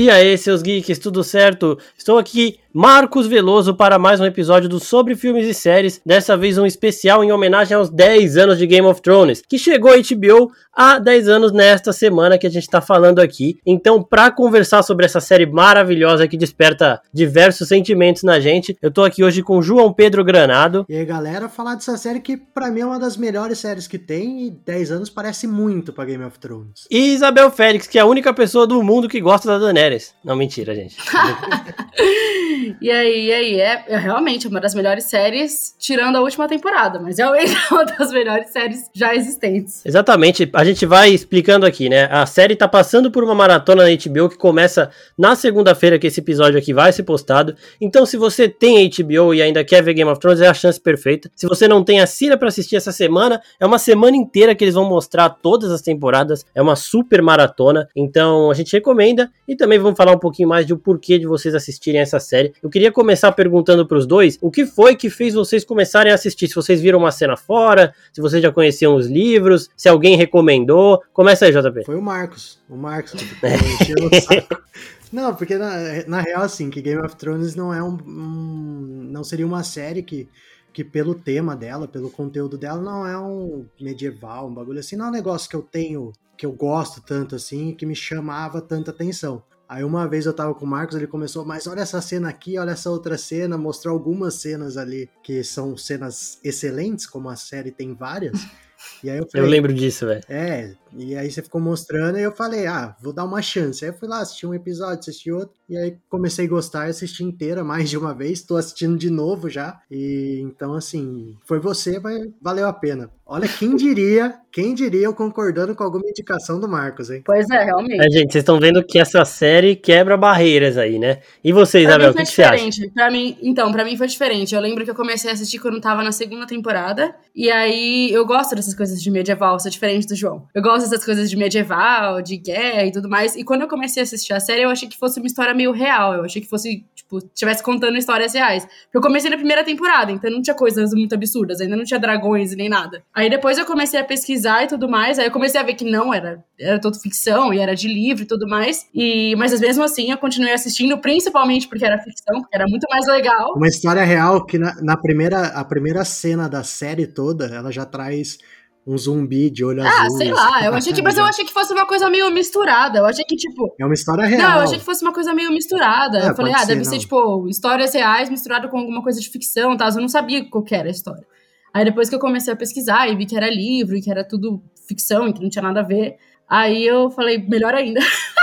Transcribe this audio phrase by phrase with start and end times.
[0.00, 1.78] E aí, seus geeks, tudo certo?
[1.94, 6.00] Estou aqui, Marcos Veloso, para mais um episódio do Sobre Filmes e Séries.
[6.06, 9.90] Dessa vez um especial em homenagem aos 10 anos de Game of Thrones, que chegou
[9.90, 13.58] a HBO há 10 anos nesta semana que a gente está falando aqui.
[13.66, 19.02] Então, para conversar sobre essa série maravilhosa que desperta diversos sentimentos na gente, eu tô
[19.02, 20.86] aqui hoje com João Pedro Granado.
[20.88, 23.98] E aí, galera, falar dessa série que para mim é uma das melhores séries que
[23.98, 26.86] tem e 10 anos parece muito para Game of Thrones.
[26.88, 30.14] E Isabel Félix, que é a única pessoa do mundo que gosta da Daenerys.
[30.24, 30.96] Não, mentira, gente.
[32.80, 33.60] e aí, e aí?
[33.60, 38.12] É, é, realmente uma das melhores séries, tirando a última temporada, mas é uma das
[38.12, 39.84] melhores séries já existentes.
[39.84, 40.48] Exatamente.
[40.52, 42.08] A gente vai explicando aqui, né?
[42.10, 46.20] A série tá passando por uma maratona na HBO que começa na segunda-feira que esse
[46.20, 47.54] episódio aqui vai ser postado.
[47.80, 50.80] Então, se você tem HBO e ainda quer ver Game of Thrones, é a chance
[50.80, 51.30] perfeita.
[51.34, 53.40] Se você não tem, assina para assistir essa semana.
[53.58, 56.44] É uma semana inteira que eles vão mostrar todas as temporadas.
[56.54, 57.88] É uma super maratona.
[57.94, 61.54] Então, a gente recomenda e também vamos falar um pouquinho mais do porquê de vocês
[61.54, 62.49] assistirem essa série.
[62.62, 66.14] Eu queria começar perguntando para os dois o que foi que fez vocês começarem a
[66.14, 66.48] assistir.
[66.48, 71.02] Se vocês viram uma cena fora, se vocês já conheciam os livros, se alguém recomendou.
[71.12, 71.84] Começa aí, JP.
[71.84, 72.60] Foi o Marcos.
[72.68, 73.20] O Marcos.
[75.12, 79.08] Não, porque na, na real, assim, que Game of Thrones não é um, um.
[79.10, 80.28] Não seria uma série que
[80.72, 85.06] que pelo tema dela, pelo conteúdo dela, não é um medieval, um bagulho assim, não
[85.06, 88.90] é um negócio que eu tenho, que eu gosto tanto assim, que me chamava tanta
[88.90, 89.42] atenção.
[89.70, 92.58] Aí uma vez eu tava com o Marcos, ele começou, mas olha essa cena aqui,
[92.58, 97.70] olha essa outra cena, mostrou algumas cenas ali que são cenas excelentes, como a série
[97.70, 98.36] tem várias.
[99.04, 100.22] E aí eu, falei, eu lembro disso, velho.
[100.26, 103.84] É, e aí você ficou mostrando e eu falei, ah, vou dar uma chance.
[103.84, 106.90] Aí eu fui lá, assisti um episódio, assisti outro, e aí comecei a gostar e
[106.90, 108.42] assisti inteira mais de uma vez.
[108.42, 109.80] Tô assistindo de novo já.
[109.90, 113.10] E então, assim, foi você, vai, valeu a pena.
[113.24, 117.22] Olha, quem diria, quem diria eu concordando com alguma indicação do Marcos, hein?
[117.24, 118.04] Pois é, realmente.
[118.04, 121.20] É, gente, vocês estão vendo que essa série quebra barreiras aí, né?
[121.44, 122.90] E você, Isabel, o que, que você acha?
[122.92, 124.52] Pra mim, então, pra mim foi diferente.
[124.52, 128.26] Eu lembro que eu comecei a assistir quando tava na segunda temporada, e aí eu
[128.26, 130.48] gosto dessas coisas de medieval, sou diferente do João.
[130.52, 134.02] Eu gosto dessas coisas de medieval, de guerra e tudo mais, e quando eu comecei
[134.02, 136.48] a assistir a série, eu achei que fosse uma história meio real, eu achei que
[136.48, 138.64] fosse, tipo, estivesse contando histórias reais.
[138.64, 141.98] Porque eu comecei na primeira temporada, então não tinha coisas muito absurdas, ainda não tinha
[141.98, 143.02] dragões nem nada.
[143.14, 145.84] Aí depois eu comecei a pesquisar e tudo mais, aí eu comecei a ver que
[145.84, 148.86] não, era, era tudo ficção e era de livro e tudo mais.
[148.94, 153.06] E, mas mesmo assim eu continuei assistindo, principalmente porque era ficção, porque era muito mais
[153.06, 153.54] legal.
[153.54, 157.84] Uma história real que na, na primeira, a primeira cena da série toda, ela já
[157.84, 158.38] traz
[158.86, 160.16] um zumbi de olho ah, azul.
[160.16, 160.64] Ah, sei lá.
[160.64, 162.98] Eu achei que, mas eu achei que fosse uma coisa meio misturada.
[162.98, 163.74] Eu achei que, tipo.
[163.78, 164.42] É uma história real.
[164.42, 166.18] Não, eu achei que fosse uma coisa meio misturada.
[166.18, 166.90] É, eu falei, ah, ser, deve não.
[166.90, 169.88] ser, tipo, histórias reais misturado com alguma coisa de ficção e tal.
[169.88, 171.26] Eu não sabia qual era a história.
[171.72, 174.24] Aí depois que eu comecei a pesquisar e vi que era livro e que era
[174.24, 176.16] tudo ficção e que não tinha nada a ver,
[176.50, 178.00] aí eu falei, melhor ainda.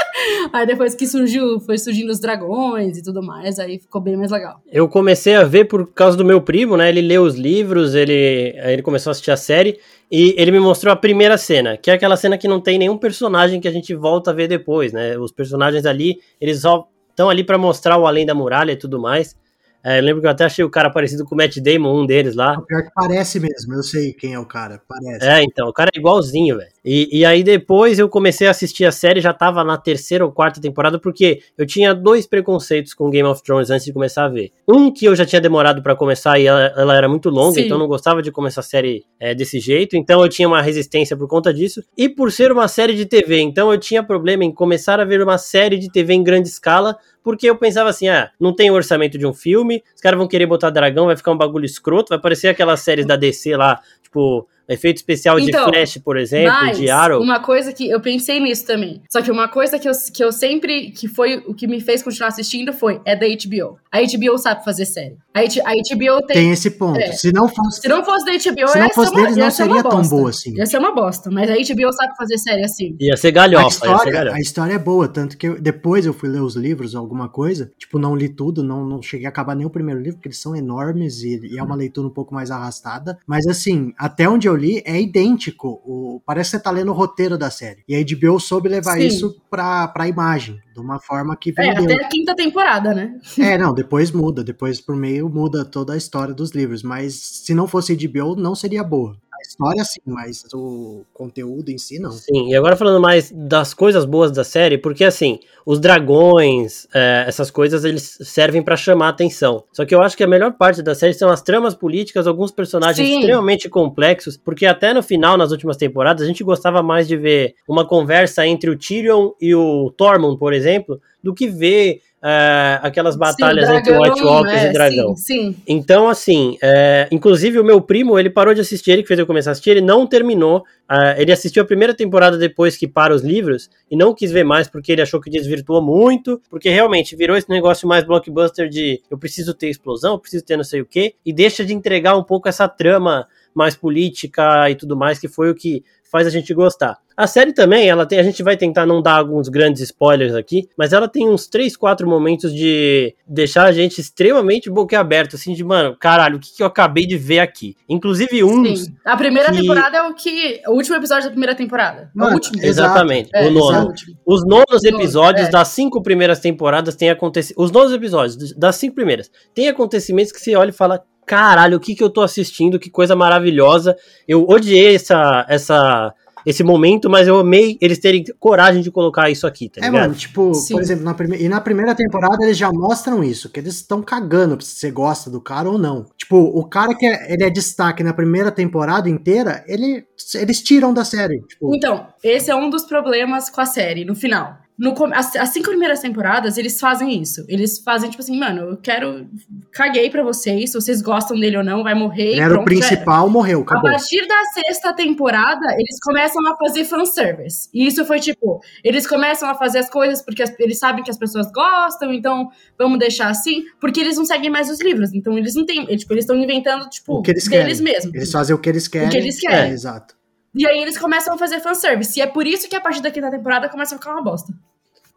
[0.51, 4.31] Aí depois que surgiu, foi surgindo os dragões e tudo mais, aí ficou bem mais
[4.31, 4.59] legal.
[4.71, 6.89] Eu comecei a ver por causa do meu primo, né?
[6.89, 9.79] Ele leu os livros, ele, ele começou a assistir a série
[10.11, 12.97] e ele me mostrou a primeira cena, que é aquela cena que não tem nenhum
[12.97, 15.17] personagem que a gente volta a ver depois, né?
[15.17, 18.99] Os personagens ali, eles só estão ali para mostrar o além da muralha e tudo
[18.99, 19.35] mais.
[19.83, 22.05] É, eu lembro que eu até achei o cara parecido com o Matt Damon, um
[22.05, 22.59] deles lá.
[22.61, 25.25] Pior que parece mesmo, eu sei quem é o cara, parece.
[25.25, 26.71] É, então, o cara é igualzinho, velho.
[26.89, 30.31] E, e aí depois eu comecei a assistir a série, já tava na terceira ou
[30.31, 34.29] quarta temporada, porque eu tinha dois preconceitos com Game of Thrones antes de começar a
[34.29, 34.53] ver.
[34.65, 37.65] Um que eu já tinha demorado para começar e ela, ela, era muito longa, Sim.
[37.65, 40.61] então eu não gostava de começar a série é, desse jeito, então eu tinha uma
[40.61, 41.83] resistência por conta disso.
[41.97, 45.21] E por ser uma série de TV, então eu tinha problema em começar a ver
[45.21, 48.73] uma série de TV em grande escala, porque eu pensava assim, ah, não tem o
[48.73, 52.07] orçamento de um filme, os caras vão querer botar dragão, vai ficar um bagulho escroto,
[52.07, 56.51] vai parecer aquelas séries da DC lá, tipo, Efeito especial então, de Flash, por exemplo,
[56.51, 57.21] mas, de Arrow.
[57.21, 59.01] Uma coisa que eu pensei nisso também.
[59.09, 60.91] Só que uma coisa que eu, que eu sempre.
[60.91, 63.77] que foi o que me fez continuar assistindo foi: é da HBO.
[63.89, 65.15] A HBO sabe fazer série.
[65.33, 66.35] A, HBO tem.
[66.35, 66.99] Tem esse ponto.
[66.99, 67.13] É.
[67.13, 67.81] Se não fosse.
[67.81, 70.55] Se não fosse da HBO, se não fosse uma, deles, não seria tão boa assim.
[70.57, 71.31] Ia ser uma bosta.
[71.31, 72.97] Mas a HBO sabe fazer série assim.
[72.99, 73.65] Ia ser galhofa.
[73.65, 74.37] A história, galhofa.
[74.37, 77.71] A história é boa, tanto que eu, depois eu fui ler os livros, alguma coisa.
[77.77, 80.41] Tipo, não li tudo, não, não cheguei a acabar nem o primeiro livro, porque eles
[80.41, 83.17] são enormes e, e é uma leitura um pouco mais arrastada.
[83.25, 85.81] Mas assim, até onde eu li, é idêntico.
[85.85, 87.83] O, parece que você tá lendo o roteiro da série.
[87.87, 89.07] E a HBO soube levar Sim.
[89.07, 91.89] isso pra, pra imagem, de uma forma que vendeu.
[91.89, 93.19] É, até a quinta temporada, né?
[93.39, 94.43] É, não, depois muda.
[94.43, 96.83] Depois, por meio, muda toda a história dos livros.
[96.83, 99.15] Mas se não fosse HBO, não seria boa
[99.47, 102.11] história sim, mas o conteúdo em si não.
[102.11, 107.25] Sim, e agora falando mais das coisas boas da série, porque assim, os dragões, é,
[107.27, 109.63] essas coisas, eles servem para chamar atenção.
[109.71, 112.51] Só que eu acho que a melhor parte da série são as tramas políticas, alguns
[112.51, 113.19] personagens sim.
[113.19, 117.55] extremamente complexos, porque até no final, nas últimas temporadas, a gente gostava mais de ver
[117.67, 123.15] uma conversa entre o Tyrion e o Tormund, por exemplo, do que ver é, aquelas
[123.15, 125.15] batalhas sim, dragão, entre White Walkers é, e dragão.
[125.15, 125.55] Sim, sim.
[125.67, 129.27] Então, assim, é, inclusive o meu primo, ele parou de assistir, ele que fez eu
[129.27, 130.63] começar a assistir, ele não terminou.
[130.89, 134.43] É, ele assistiu a primeira temporada depois que para os livros e não quis ver
[134.43, 139.01] mais porque ele achou que desvirtuou muito, porque realmente virou esse negócio mais blockbuster de
[139.11, 142.17] eu preciso ter explosão, eu preciso ter não sei o que, e deixa de entregar
[142.17, 146.29] um pouco essa trama mais política e tudo mais, que foi o que faz a
[146.29, 146.97] gente gostar.
[147.15, 150.69] A série também, ela tem, a gente vai tentar não dar alguns grandes spoilers aqui,
[150.77, 155.63] mas ela tem uns 3, 4 momentos de deixar a gente extremamente boquiaberto, assim, de,
[155.63, 157.75] mano, caralho, o que, que eu acabei de ver aqui?
[157.89, 158.81] Inclusive uns...
[158.81, 158.95] Sim.
[159.03, 159.61] A primeira que...
[159.61, 160.61] temporada é o que...
[160.67, 162.11] O último episódio da primeira temporada.
[162.13, 162.63] Mano, o último.
[162.63, 163.91] Exatamente, é, o nono.
[164.23, 165.51] Os nonos episódios é.
[165.51, 167.55] das cinco primeiras temporadas têm acontecido...
[167.57, 171.79] Os nonos episódios das cinco primeiras têm acontecimentos que você olha e fala, caralho, o
[171.79, 173.95] que que eu tô assistindo, que coisa maravilhosa.
[174.25, 176.13] Eu odiei essa, essa,
[176.45, 179.95] esse momento, mas eu amei eles terem coragem de colocar isso aqui, tá é, ligado?
[179.95, 180.75] É, mano, tipo, Sim.
[180.75, 181.37] por exemplo, na prime...
[181.37, 185.29] e na primeira temporada eles já mostram isso, que eles estão cagando se você gosta
[185.29, 186.05] do cara ou não.
[186.15, 190.93] Tipo, o cara que é, ele é destaque na primeira temporada inteira, ele, eles tiram
[190.93, 191.41] da série.
[191.41, 191.75] Tipo...
[191.75, 195.69] Então, esse é um dos problemas com a série, no final no, as, as, cinco
[195.69, 197.43] primeiras temporadas, eles fazem isso.
[197.47, 199.27] Eles fazem, tipo assim, mano, eu quero.
[199.71, 202.33] Caguei pra vocês, se vocês gostam dele ou não, vai morrer.
[202.33, 203.89] Ele era pronto, o principal, morreu, acabou.
[203.89, 207.69] A partir da sexta temporada, eles começam a fazer fanservice.
[207.73, 211.09] E isso foi tipo, eles começam a fazer as coisas porque as, eles sabem que
[211.09, 215.11] as pessoas gostam, então vamos deixar assim, porque eles não seguem mais os livros.
[215.11, 215.87] Então eles não têm.
[215.97, 217.93] Tipo, eles estão inventando, tipo, o que eles deles querem.
[217.93, 218.13] mesmos.
[218.13, 219.07] Eles fazem o que eles querem.
[219.07, 219.71] O que eles querem.
[219.71, 220.16] É, exato.
[220.57, 222.19] E aí eles começam a fazer fanservice.
[222.19, 224.51] E é por isso que a partir da quinta temporada começa a ficar uma bosta.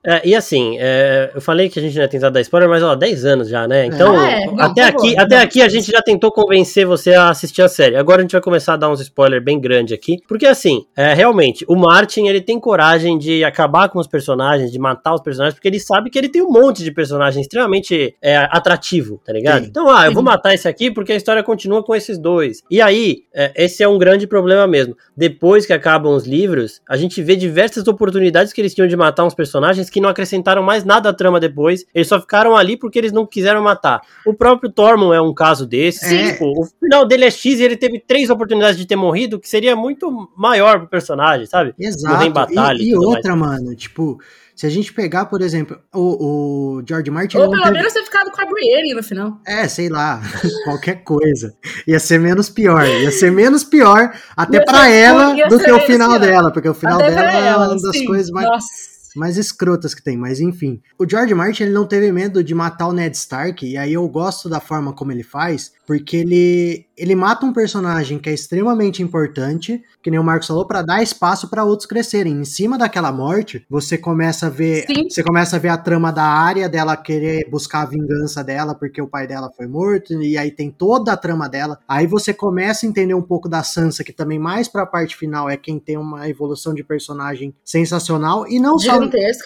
[0.05, 2.83] É, e assim, é, eu falei que a gente não ia tentar dar spoiler, mas
[2.83, 3.85] ó, 10 anos já, né?
[3.85, 7.61] Então, é, não, até, aqui, até aqui a gente já tentou convencer você a assistir
[7.61, 7.97] a série.
[7.97, 10.17] Agora a gente vai começar a dar uns spoilers bem grandes aqui.
[10.27, 14.79] Porque assim, é, realmente, o Martin ele tem coragem de acabar com os personagens, de
[14.79, 18.37] matar os personagens, porque ele sabe que ele tem um monte de personagens extremamente é,
[18.37, 19.65] atrativo, tá ligado?
[19.65, 19.69] Sim.
[19.69, 22.63] Então, ah, eu vou matar esse aqui porque a história continua com esses dois.
[22.71, 24.97] E aí, é, esse é um grande problema mesmo.
[25.15, 29.25] Depois que acabam os livros, a gente vê diversas oportunidades que eles tinham de matar
[29.25, 31.85] uns personagens que não acrescentaram mais nada à trama depois.
[31.95, 34.01] Eles só ficaram ali porque eles não quiseram matar.
[34.25, 36.15] O próprio Tormund é um caso desse.
[36.15, 36.33] É.
[36.33, 39.49] Tipo, o final dele é X e ele teve três oportunidades de ter morrido, que
[39.49, 41.75] seria muito maior pro personagem, sabe?
[41.79, 42.25] Exato.
[42.25, 42.81] Em batalha.
[42.81, 43.61] E, e, e outra, mais.
[43.61, 44.19] mano, tipo.
[44.61, 47.39] Se a gente pegar, por exemplo, o, o George Martin.
[47.39, 47.77] Ou pelo teve...
[47.79, 49.41] menos ter ficado com a Brienne no final.
[49.47, 50.21] É, sei lá,
[50.65, 51.57] qualquer coisa.
[51.87, 52.87] Ia ser menos pior.
[52.87, 57.01] Ia ser menos pior até para ela do que o final dela, porque o final
[57.01, 58.05] até dela é uma das sim.
[58.05, 58.47] coisas mais.
[58.47, 60.81] Nossa mais escrotas que tem, mas enfim.
[60.99, 64.07] O George Martin ele não teve medo de matar o Ned Stark, e aí eu
[64.09, 69.03] gosto da forma como ele faz, porque ele ele mata um personagem que é extremamente
[69.03, 72.41] importante, que nem o Marcos falou, para dar espaço para outros crescerem.
[72.41, 75.09] Em cima daquela morte, você começa a ver, Sim.
[75.09, 79.01] você começa a ver a trama da área dela querer buscar a vingança dela porque
[79.01, 81.79] o pai dela foi morto e aí tem toda a trama dela.
[81.89, 85.17] Aí você começa a entender um pouco da Sansa, que também mais para a parte
[85.17, 89.01] final é quem tem uma evolução de personagem sensacional e não só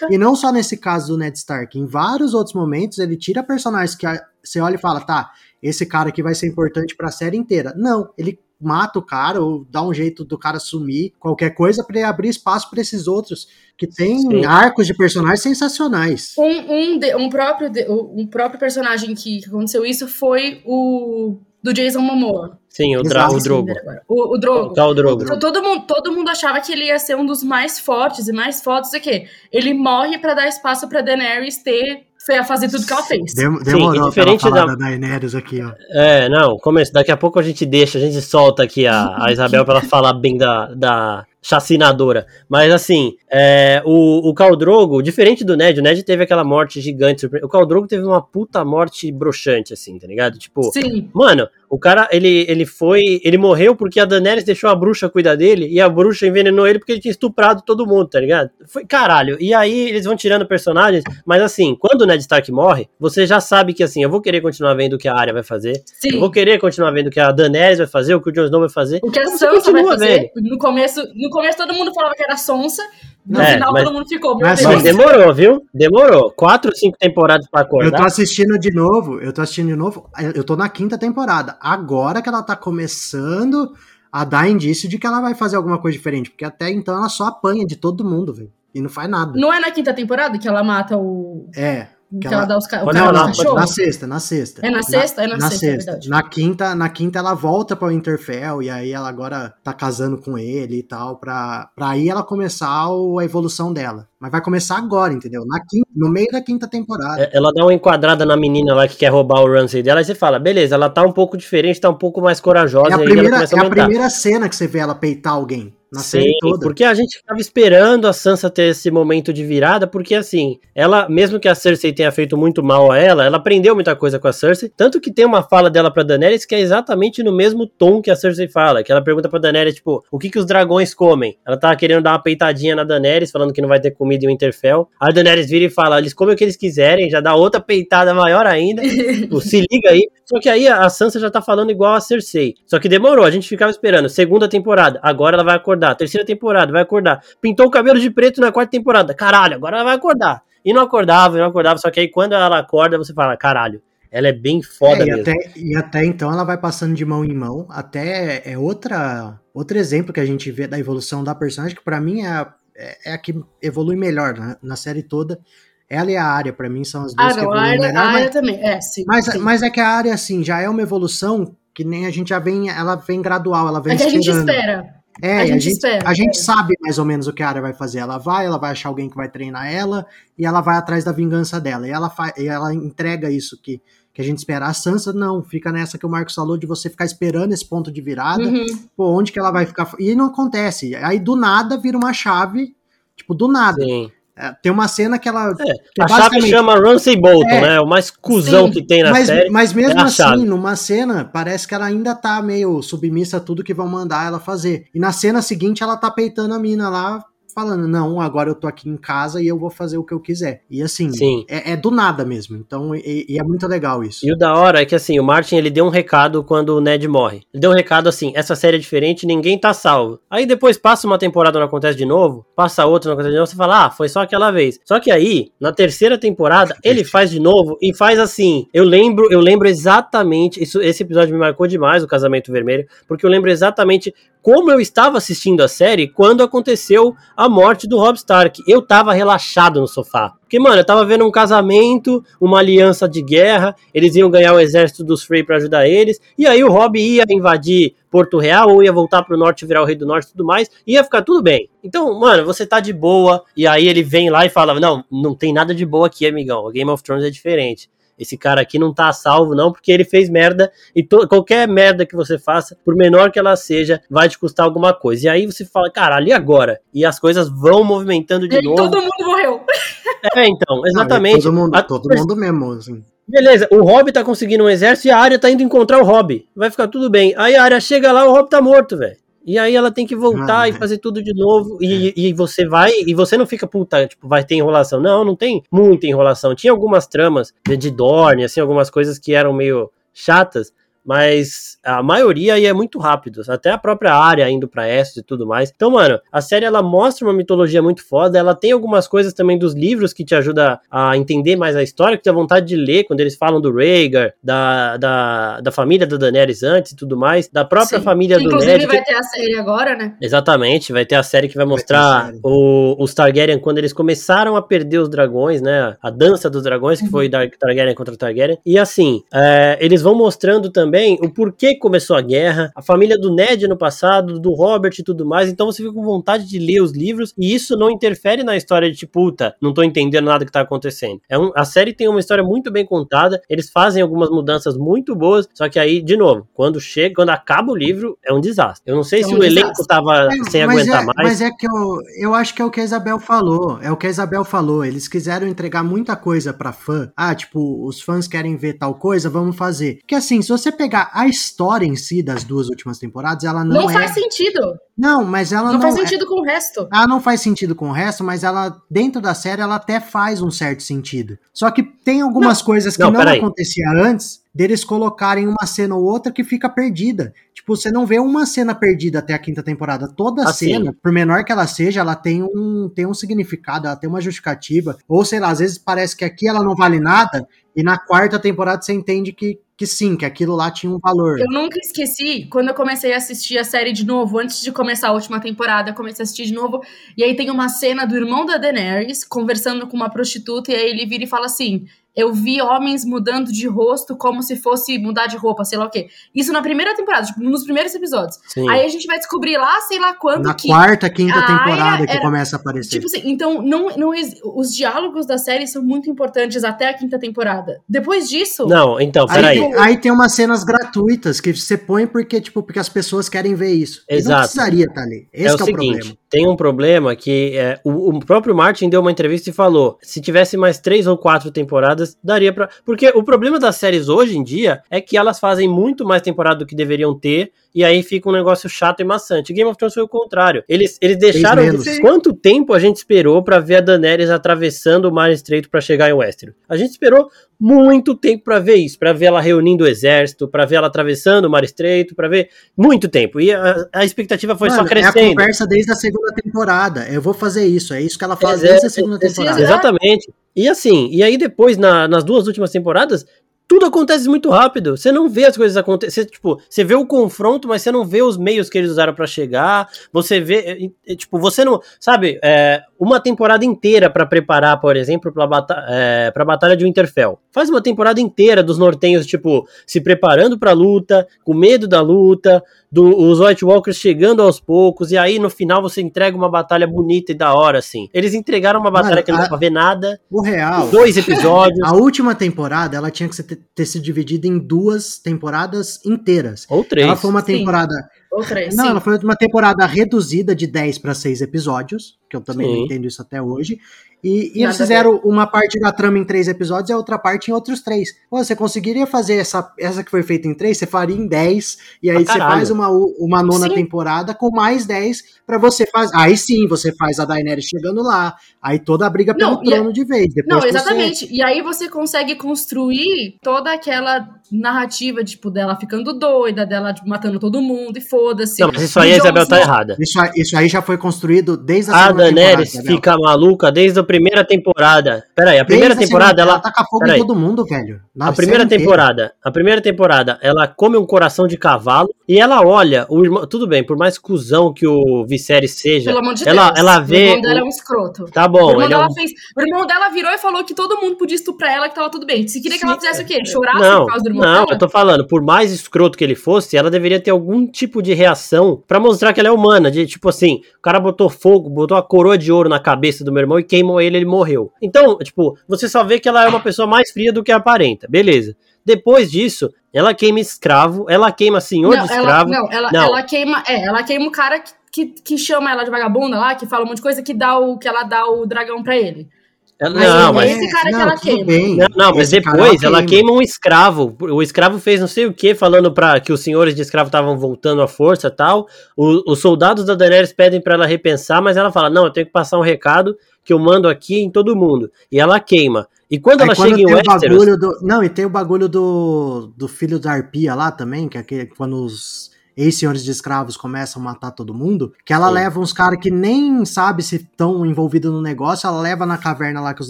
[0.09, 3.95] e não só nesse caso do Ned Stark, em vários outros momentos ele tira personagens
[3.95, 4.05] que
[4.47, 5.31] você olha e fala, tá,
[5.61, 7.73] esse cara aqui vai ser importante para a série inteira.
[7.75, 11.97] Não, ele mata o cara ou dá um jeito do cara sumir, qualquer coisa para
[11.97, 13.47] ele abrir espaço para esses outros
[13.77, 14.45] que tem Sim.
[14.45, 16.33] arcos de personagens sensacionais.
[16.37, 21.73] Um, um, de, um, próprio, de, um próprio personagem que aconteceu isso foi o do
[21.73, 22.59] Jason Momoa.
[22.69, 23.73] Sim, o, Dra o Drogo.
[24.07, 24.73] O, o Drogo.
[24.73, 25.23] Tá, o Drogo.
[25.23, 28.31] Então, todo, mundo, todo mundo achava que ele ia ser um dos mais fortes e
[28.31, 29.27] mais fortes o quê?
[29.51, 33.33] Ele morre para dar espaço para Daenerys ter foi a fazer tudo que ela fez.
[33.33, 34.65] Dem demorou Sim, diferente da...
[34.65, 35.71] da Daenerys aqui, ó.
[35.91, 36.91] É, não, começo.
[36.91, 39.83] Daqui a pouco a gente deixa, a gente solta aqui a, a Isabel para ela
[39.83, 42.25] falar bem da, da chacinadora.
[42.49, 47.27] Mas assim, é, o, o Caldrogo, diferente do Ned, o Ned teve aquela morte gigante.
[47.27, 50.39] O Caldrogo teve uma puta morte broxante, assim, tá ligado?
[50.39, 51.07] Tipo, Sim.
[51.13, 53.19] mano, o cara, ele, ele foi.
[53.21, 56.79] Ele morreu porque a Daenerys deixou a bruxa cuidar dele e a bruxa envenenou ele
[56.79, 58.49] porque ele tinha estuprado todo mundo, tá ligado?
[58.65, 59.35] Foi caralho.
[59.41, 63.41] E aí eles vão tirando personagens, mas assim, quando o Ned Stark morre, você já
[63.41, 65.83] sabe que assim, eu vou querer continuar vendo o que a Arya vai fazer.
[65.85, 66.13] Sim.
[66.13, 68.45] Eu vou querer continuar vendo o que a Daenerys vai fazer, o que o Jon
[68.45, 69.01] Snow vai fazer.
[69.03, 70.31] O que a Sansa vai fazer.
[70.37, 72.83] No começo, no começo todo mundo falava que era sonsa.
[73.25, 74.37] No é, final mas, todo mundo ficou.
[74.39, 75.67] Mas, mas, demorou, viu?
[75.73, 76.31] Demorou.
[76.31, 77.87] Quatro, cinco temporadas pra acordar.
[77.87, 79.19] Eu tô assistindo de novo.
[79.19, 80.09] Eu tô assistindo de novo.
[80.35, 81.57] Eu tô na quinta temporada.
[81.59, 83.73] Agora que ela tá começando
[84.11, 87.09] a dar indício de que ela vai fazer alguma coisa diferente, porque até então ela
[87.09, 88.51] só apanha de todo mundo, velho.
[88.73, 89.33] E não faz nada.
[89.35, 91.49] Não é na quinta temporada que ela mata o.
[91.55, 91.87] É.
[92.21, 92.83] Que, ela, ela- dá os ca...
[92.83, 93.71] o cara Na cachorros?
[93.73, 94.65] sexta, na sexta.
[94.65, 95.23] É na sexta?
[95.23, 96.09] É na sexta, é verdade.
[96.09, 100.17] Na quinta, na quinta ela volta para o Interfell e aí ela agora tá casando
[100.17, 104.07] com ele e tal, pra, pra aí ela começar o- a evolução dela.
[104.19, 105.43] Mas vai começar agora, entendeu?
[105.45, 107.21] Na quinta, no meio da quinta temporada.
[107.21, 110.05] É, Ela dá uma enquadrada na menina lá que quer roubar o Ramsay dela, aí
[110.05, 113.01] você fala, beleza, ela tá um pouco diferente, tá um pouco mais corajosa, É a,
[113.01, 115.74] e primeira, começa é a a primeira cena que você vê ela peitar alguém.
[115.91, 116.59] Na Sim, série toda.
[116.59, 121.07] porque a gente ficava esperando a Sansa ter esse momento de virada, porque assim, ela,
[121.07, 124.27] mesmo que a Cersei tenha feito muito mal a ela, ela aprendeu muita coisa com
[124.27, 127.67] a Cersei, tanto que tem uma fala dela pra Daenerys que é exatamente no mesmo
[127.67, 130.45] tom que a Cersei fala, que ela pergunta pra Daenerys, tipo, o que que os
[130.45, 131.37] dragões comem?
[131.45, 134.29] Ela tava querendo dar uma peitadinha na Daenerys, falando que não vai ter comida em
[134.29, 137.61] Winterfell, a Daenerys vira e fala, eles comem o que eles quiserem, já dá outra
[137.61, 138.81] peitada maior ainda,
[139.25, 140.07] Tipo, se liga aí.
[140.25, 142.55] Só que aí a Sansa já tá falando igual a Cersei.
[142.65, 144.09] Só que demorou, a gente ficava esperando.
[144.09, 145.74] Segunda temporada, agora ela vai acordar.
[145.95, 147.21] Terceira temporada, vai acordar.
[147.41, 149.13] Pintou o cabelo de preto na quarta temporada.
[149.13, 150.41] Caralho, agora ela vai acordar.
[150.63, 151.77] E não acordava, e não acordava.
[151.77, 155.05] Só que aí quando ela acorda, você fala, caralho, ela é bem foda É, e,
[155.05, 155.21] mesmo.
[155.21, 157.67] até, e até então ela vai passando de mão em mão.
[157.69, 161.99] Até é outra, outro exemplo que a gente vê da evolução da personagem, que pra
[162.01, 165.39] mim é a, é, é a que evolui melhor na, na série toda.
[165.87, 167.97] Ela e a área, pra mim, são as duas Ah, que a evoluem área, melhor.
[168.01, 168.63] a mas- área também.
[168.65, 169.03] É, sim.
[169.05, 169.37] Mas, sim.
[169.37, 172.39] mas é que a área, assim, já é uma evolução que nem a gente já
[172.39, 174.95] vem, ela vem gradual, ela vem É que a gente espera.
[175.21, 176.41] É, a a gente gente, espera, a gente é.
[176.41, 177.99] sabe mais ou menos o que a área vai fazer.
[177.99, 180.05] Ela vai, ela vai achar alguém que vai treinar ela
[180.37, 181.87] e ela vai atrás da vingança dela.
[181.87, 183.81] E ela, fa- e ela entrega isso que,
[184.13, 184.65] que a gente espera.
[184.65, 187.91] A Sansa não, fica nessa que o Marcos falou de você ficar esperando esse ponto
[187.91, 188.43] de virada.
[188.43, 188.65] Uhum.
[188.95, 189.89] Pô, onde que ela vai ficar?
[189.99, 190.93] E não acontece.
[190.95, 192.75] Aí do nada vira uma chave,
[193.15, 193.81] tipo, do nada.
[193.83, 194.11] Sim.
[194.37, 195.55] É, tem uma cena que ela.
[195.55, 195.63] que
[196.01, 197.61] A chave basicamente- chama Ramsay Bolton, É.
[197.61, 197.79] né?
[197.79, 198.71] O mais cuzão Sim.
[198.73, 199.49] que tem na mas, série.
[199.49, 200.43] mas mesmo é assim, chave.
[200.45, 204.39] numa cena, parece que ela ainda tá meio submissa a tudo que vão mandar ela
[204.39, 204.87] fazer.
[204.93, 207.23] E na cena seguinte, ela tá peitando a mina lá,
[207.55, 210.19] falando: Não, agora eu tô aqui em casa e eu vou fazer o que eu
[210.19, 210.63] quiser.
[210.69, 211.45] E assim, Sim.
[211.49, 212.57] é, é do nada mesmo.
[212.57, 214.27] Então, e, e é muito legal isso.
[214.27, 216.81] E o da hora é que assim, o Martin ele deu um recado quando o
[216.81, 217.43] Ned morre.
[217.53, 220.19] Ele deu um recado assim: essa série é diferente, ninguém tá salvo.
[220.29, 223.49] Aí depois passa uma temporada não acontece de novo, passa outra não acontece de novo,
[223.49, 224.79] você fala, ah, foi só aquela vez.
[224.83, 228.67] Só que aí, na terceira temporada, ele faz de novo e faz assim.
[228.73, 230.61] Eu lembro, eu lembro exatamente.
[230.61, 234.13] Isso, esse episódio me marcou demais, o Casamento Vermelho, porque eu lembro exatamente
[234.45, 238.61] como eu estava assistindo a série quando aconteceu a morte do Rob Stark.
[238.67, 240.33] Eu tava relaxado no sofá.
[240.39, 244.59] Porque, mano, eu tava vendo um casamento, uma aliança de guerra, eles iam ganhar o
[244.59, 248.83] exército dos Frey pra ajudar eles, e aí o Rob ia invadir Porto Real, ou
[248.83, 251.41] ia voltar pro norte, virar o rei do norte e tudo mais, ia ficar tudo
[251.41, 251.67] bem.
[251.83, 255.33] Então, mano, você tá de boa, e aí ele vem lá e fala, não, não
[255.33, 257.89] tem nada de boa aqui, amigão, a Game of Thrones é diferente.
[258.17, 260.71] Esse cara aqui não tá salvo, não, porque ele fez merda.
[260.95, 264.93] E qualquer merda que você faça, por menor que ela seja, vai te custar alguma
[264.93, 265.25] coisa.
[265.25, 266.79] E aí você fala, caralho, e agora?
[266.93, 268.75] E as coisas vão movimentando de E novo.
[268.77, 269.61] todo mundo morreu.
[270.35, 271.43] É, então, Não, e exatamente.
[271.43, 273.03] todo mundo, A- todo mundo mesmo, assim.
[273.27, 276.47] Beleza, o Rob tá conseguindo um exército e a área tá indo encontrar o Rob.
[276.55, 277.33] Vai ficar tudo bem.
[277.37, 279.17] Aí a área chega lá, o Rob tá morto, velho.
[279.45, 280.73] E aí ela tem que voltar Ah, e é.
[280.73, 281.77] fazer tudo de novo.
[281.81, 284.99] E, e você vai, e você não fica, puta, tipo, vai ter enrolação.
[284.99, 286.55] Não, não tem muita enrolação.
[286.55, 290.73] Tinha algumas tramas de, de Dorne, assim, algumas coisas que eram meio chatas.
[291.05, 293.41] Mas a maioria aí é muito rápido.
[293.47, 295.71] Até a própria área indo pra Essos e tudo mais.
[295.73, 298.37] Então, mano, a série ela mostra uma mitologia muito foda.
[298.39, 302.17] Ela tem algumas coisas também dos livros que te ajuda a entender mais a história,
[302.17, 306.17] que tem vontade de ler quando eles falam do Rhaegar, da, da, da família da
[306.17, 308.03] Daenerys antes e tudo mais, da própria Sim.
[308.05, 308.87] família do Inclusive Ned.
[308.87, 310.15] que- vai ter a série agora, né?
[310.21, 312.39] Exatamente, vai ter a série que vai mostrar série.
[312.43, 315.95] o, os Targaryen quando eles começaram a perder os dragões, né?
[316.01, 318.57] A dança dos dragões, que foi Dar- Targaryen contra Targaryen.
[318.65, 323.17] E assim, é, eles vão mostrando também o porquê que começou a guerra, a família
[323.17, 325.49] do Ned no passado, do Robert e tudo mais.
[325.49, 328.89] Então você fica com vontade de ler os livros e isso não interfere na história
[328.91, 331.21] de tipo, puta, não tô entendendo nada que tá acontecendo.
[331.29, 335.15] É um, a série tem uma história muito bem contada, eles fazem algumas mudanças muito
[335.15, 338.83] boas, só que aí, de novo, quando chega, quando acaba o livro, é um desastre.
[338.85, 339.87] Eu não sei É se um o elenco desastre.
[339.87, 341.15] tava É, sem aguentar é, mais.
[341.17, 343.79] Mas é que eu, eu acho que é o que a Isabel falou.
[343.81, 344.83] É o que a Isabel falou.
[344.85, 347.11] Eles quiseram entregar muita coisa pra fã.
[347.15, 349.97] Ah, tipo, os fãs querem ver tal coisa, vamos fazer.
[350.01, 353.83] Porque assim, se você pegar a história em si das duas últimas temporadas, ela não,
[353.83, 353.93] Não, é.
[353.93, 354.59] faz sentido.
[354.97, 356.87] Não, mas ela Não, não, faz é- sentido com o resto.
[356.91, 360.41] Ela não faz sentido com o resto, mas ela, dentro da série, ela até faz
[360.41, 361.37] um certo sentido.
[361.53, 366.03] Só que tem algumas coisas que Não, não, acontecia antes deles colocarem uma cena ou
[366.05, 367.33] outra que fica perdida.
[367.53, 370.07] Tipo, você não vê uma cena perdida até a quinta temporada.
[370.07, 370.67] Toda Assim.
[370.69, 374.21] cena, por menor que ela seja, ela tem um, tem um significado, ela tem uma
[374.21, 374.97] justificativa.
[375.09, 378.39] Ou sei lá, às vezes parece que aqui ela não vale nada E na quarta
[378.39, 381.39] temporada você entende que, que sim, que aquilo lá tinha um valor.
[381.39, 385.09] Eu nunca esqueci, quando eu comecei a assistir a série de novo, antes de começar
[385.09, 386.81] a última temporada, comecei a assistir de novo,
[387.17, 390.89] e aí tem uma cena do irmão da Daenerys conversando com uma prostituta, e aí
[390.89, 395.27] ele vira e fala assim: eu vi homens mudando de rosto como se fosse mudar
[395.27, 396.07] de roupa, sei lá o quê.
[396.33, 398.39] Isso na primeira temporada, tipo, nos primeiros episódios.
[398.47, 398.69] Sim.
[398.69, 400.67] Aí a gente vai descobrir lá, sei lá quando Na que.
[400.67, 402.89] quarta, quinta temporada Arya que era- começa a aparecer.
[402.91, 404.11] Tipo assim, então não, não
[404.55, 407.81] os diálogos da série são muito importantes até a quinta temporada.
[407.87, 409.59] Depois disso, Não, então, Aí, peraí.
[409.59, 413.55] tem- aí tem umas cenas gratuitas que você põe porque, tipo, porque as pessoas querem
[413.55, 414.03] ver isso.
[414.09, 414.39] E não Exato.
[414.43, 415.27] precisaria estar ali.
[415.33, 416.17] Esse é o que é o seguinte, problema.
[416.35, 420.19] Tem um problema que é, o, o próprio Martin deu uma entrevista e falou: se
[420.19, 422.67] tivesse mais três ou quatro temporadas, daria pra.
[422.83, 426.57] Porque o problema das séries hoje em dia é que elas fazem muito mais temporada
[426.57, 427.53] do que deveriam ter.
[427.75, 429.51] E aí fica um negócio chato e maçante.
[429.51, 430.63] Game of Thrones foi o contrário.
[430.69, 431.61] Eles, eles deixaram.
[431.99, 436.09] Quanto tempo a gente esperou pra ver a Daenerys atravessando o Mar Estreito pra chegar
[436.09, 436.55] em Westeros?
[436.69, 437.29] A gente esperou
[437.59, 441.45] muito tempo pra ver isso, pra ver ela reunindo o exército, pra ver ela atravessando
[441.45, 443.41] o Mar Estreito, pra ver muito tempo.
[443.41, 445.29] E a, a expectativa foi Mano, só é a crescendo.
[445.35, 447.05] conversa desde a segunda temporada.
[447.09, 447.93] Eu vou fazer isso.
[447.93, 449.61] É isso que ela faz Exato, desde a segunda temporada.
[449.61, 450.33] Exatamente.
[450.55, 453.25] E assim, e aí depois, na- nas duas últimas temporadas,
[453.67, 454.95] tudo acontece muito rápido.
[454.95, 456.25] Você não vê as coisas acontecer.
[456.25, 459.25] Tipo, você vê o confronto, mas você não vê os meios que eles usaram pra
[459.25, 459.87] chegar.
[460.13, 460.91] Você vê.
[461.07, 461.79] é, é, Tipo, você não.
[461.99, 466.85] Sabe, é, uma temporada inteira pra preparar, por exemplo, pra, bata é, pra Batalha de
[466.85, 467.39] Winterfell.
[467.51, 472.63] Faz uma temporada inteira dos nortenhos, tipo, se preparando pra luta, com medo da luta,
[472.95, 476.87] do, os White Walkers chegando aos poucos, e aí no final você entrega uma batalha
[476.87, 478.07] bonita e da hora, assim.
[478.13, 480.17] Eles entregaram uma batalha Mano, que não dá pra ver nada.
[480.31, 480.87] O real.
[480.87, 481.77] Dois episódios.
[481.83, 486.65] A última temporada, ela tinha que ter, ter sido dividida em duas temporadas inteiras.
[486.69, 487.05] ou três.
[487.05, 487.57] Ela foi uma Sim.
[487.57, 487.93] temporada.
[488.31, 488.89] ou três, Não, sim.
[488.91, 492.75] ela foi uma temporada reduzida de 10 para 6 episódios, que eu também Sim.
[492.77, 493.79] não entendo isso até hoje.
[494.23, 497.51] E, e eles fizeram uma parte da trama em três episódios e a outra parte
[497.51, 498.09] em outros três.
[498.27, 501.77] Pô, você conseguiria fazer essa, essa que foi feita em três, você faria em 10,
[502.01, 503.75] e aí Pra você faz uma, uma nona Sim.
[503.75, 506.11] temporada com mais 10 pra você fazer.
[506.17, 509.67] Aí sim, você faz a Daenerys chegando lá, aí toda a briga pelo Não, e
[509.71, 510.33] é- trono de vez.
[510.33, 511.27] Depois Não, você- exatamente.
[511.31, 517.37] E aí você consegue construir toda aquela narrativa, tipo, dela ficando doida, dela tipo, matando
[517.39, 518.59] todo mundo e foda-se.
[518.61, 519.73] Não, mas isso aí a Jon Isabel tá Snow.
[519.75, 519.95] errada.
[519.99, 522.95] Isso, aí- isso aí já foi construído desde a A segunda Daenerys temporada.
[522.95, 525.23] Fica maluca desde a primeira temporada.
[525.35, 526.59] Pera aí, a primeira Desde temporada segunda, ela.
[526.59, 528.01] taca fogo em todo mundo, velho.
[528.15, 528.83] Na A primeira série inteira.
[528.83, 533.45] temporada, a primeira temporada, ela come um coração de cavalo e ela olha o irmão,
[533.45, 536.79] tudo bem, por mais cuzão que o Viserys seja, Pelo amor de ela, Deus.
[536.79, 538.25] ela O vê, irmão dela é o- um escroto.
[538.31, 540.63] tá O bom, irmão, ele é dela um fez, o irmão dela virou e falou
[540.63, 542.47] que todo mundo podia estuprar ela, que tava tudo bem.
[542.47, 543.43] Se queria que ela fizesse o quê?
[543.45, 544.67] Chorasse Não, por causa do irmão não, dela?
[544.71, 548.13] eu tô falando, por mais escroto que ele fosse, ela deveria ter algum tipo de
[548.13, 551.97] reação pra mostrar que ela é humana, de tipo assim, o cara botou fogo, botou
[551.97, 554.71] a coroa de ouro na cabeça do meu irmão e queimou ele, ele morreu.
[554.81, 558.07] Então, tipo, você só vê que ela é uma pessoa mais fria do que aparenta,
[558.09, 558.55] beleza.
[558.85, 562.49] Depois disso, ela queima escravo, ela queima senhor não, de ela, escravo.
[562.49, 563.03] não, ela, Não.
[563.03, 566.55] ela queima, é, ela queima o cara que, que, que chama ela de vagabunda lá,
[566.55, 568.95] que fala um monte de coisa, que dá o que ela dá o dragão pra
[568.95, 569.27] ele.
[569.77, 571.45] Ela- Mas não, é mas esse cara que não, ela tudo queima.
[571.45, 571.75] bem.
[571.75, 574.15] Não, não, mas depois ela queima um escravo.
[574.21, 577.37] O escravo fez não sei o que, falando para que os senhores de escravo estavam
[577.37, 578.67] voltando à força e tal.
[578.95, 582.25] O- os soldados da Daenerys pedem para ela repensar, mas ela fala: Não, eu tenho
[582.25, 584.89] que passar um recado que eu mando aqui em todo mundo.
[585.11, 585.87] E ela queima.
[586.09, 587.59] E quando Aí ela quando chega em Westeros.
[587.59, 587.79] do.
[587.81, 591.47] Não, e tem o bagulho do, do filho da arpia lá também, que é aquele,
[591.47, 595.33] quando os ex-senhores de escravos começam a matar todo mundo, que ela Sim.
[595.33, 599.59] leva uns caras que nem sabe se estão envolvidos no negócio, ela leva na caverna
[599.61, 599.89] lá que os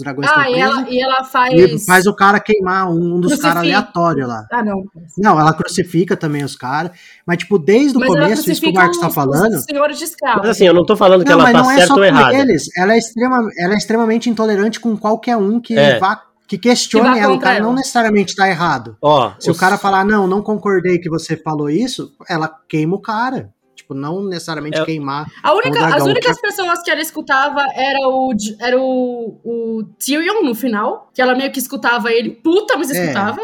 [0.00, 0.76] dragões estão Ah, e presos.
[0.78, 1.84] ela, e ela E faz.
[1.86, 4.46] faz o cara queimar um, um dos caras aleatórios lá.
[4.52, 4.84] Ah, não.
[5.16, 6.92] Não, ela crucifica também os caras.
[7.26, 9.58] Mas, tipo, desde o Mas começo, isso que o Marcos tá falando.
[9.62, 10.40] Senhores de escravo.
[10.40, 12.36] Mas assim, eu não tô falando que Não, ela tá é certa ou errada.
[12.36, 12.64] eles.
[12.76, 15.98] Ela é, extrema, ela é extremamente intolerante com qualquer um que É.
[15.98, 16.22] vá.
[16.46, 17.28] Que questione Que ela.
[17.28, 17.66] O contra cara ela.
[17.66, 18.96] não necessariamente tá errado.
[19.02, 22.94] Ó, Se os- o cara falar, não, não concordei que você falou isso, ela queima
[22.96, 23.50] o cara.
[23.74, 25.26] Tipo, não necessariamente É- queimar.
[25.42, 25.96] A única, dragão.
[25.98, 31.20] as únicas pessoas que ela escutava era o, era o, o Tyrion no final, que
[31.20, 33.02] ela meio que escutava ele, puta, mas É.
[33.02, 33.40] escutava.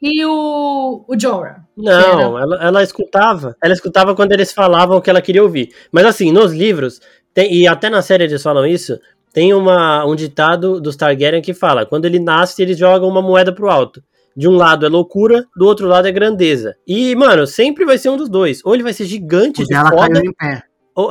[0.00, 1.64] E o, o Jorah.
[1.76, 3.56] Não, ela, ela escutava.
[3.62, 5.74] Ela escutava quando eles falavam o que ela queria ouvir.
[5.90, 7.00] Mas assim, nos livros,
[7.34, 8.98] tem- e até na série eles falam isso,
[9.36, 13.52] tem uma, um ditado dos Targaryen que fala: quando ele nasce, eles jogam uma moeda
[13.52, 14.02] pro alto.
[14.34, 16.74] De um lado é loucura, do outro lado é grandeza.
[16.86, 18.62] E, mano, sempre vai ser um dos dois.
[18.64, 20.62] Ou ele vai ser gigante O de dela foda, caiu em pé.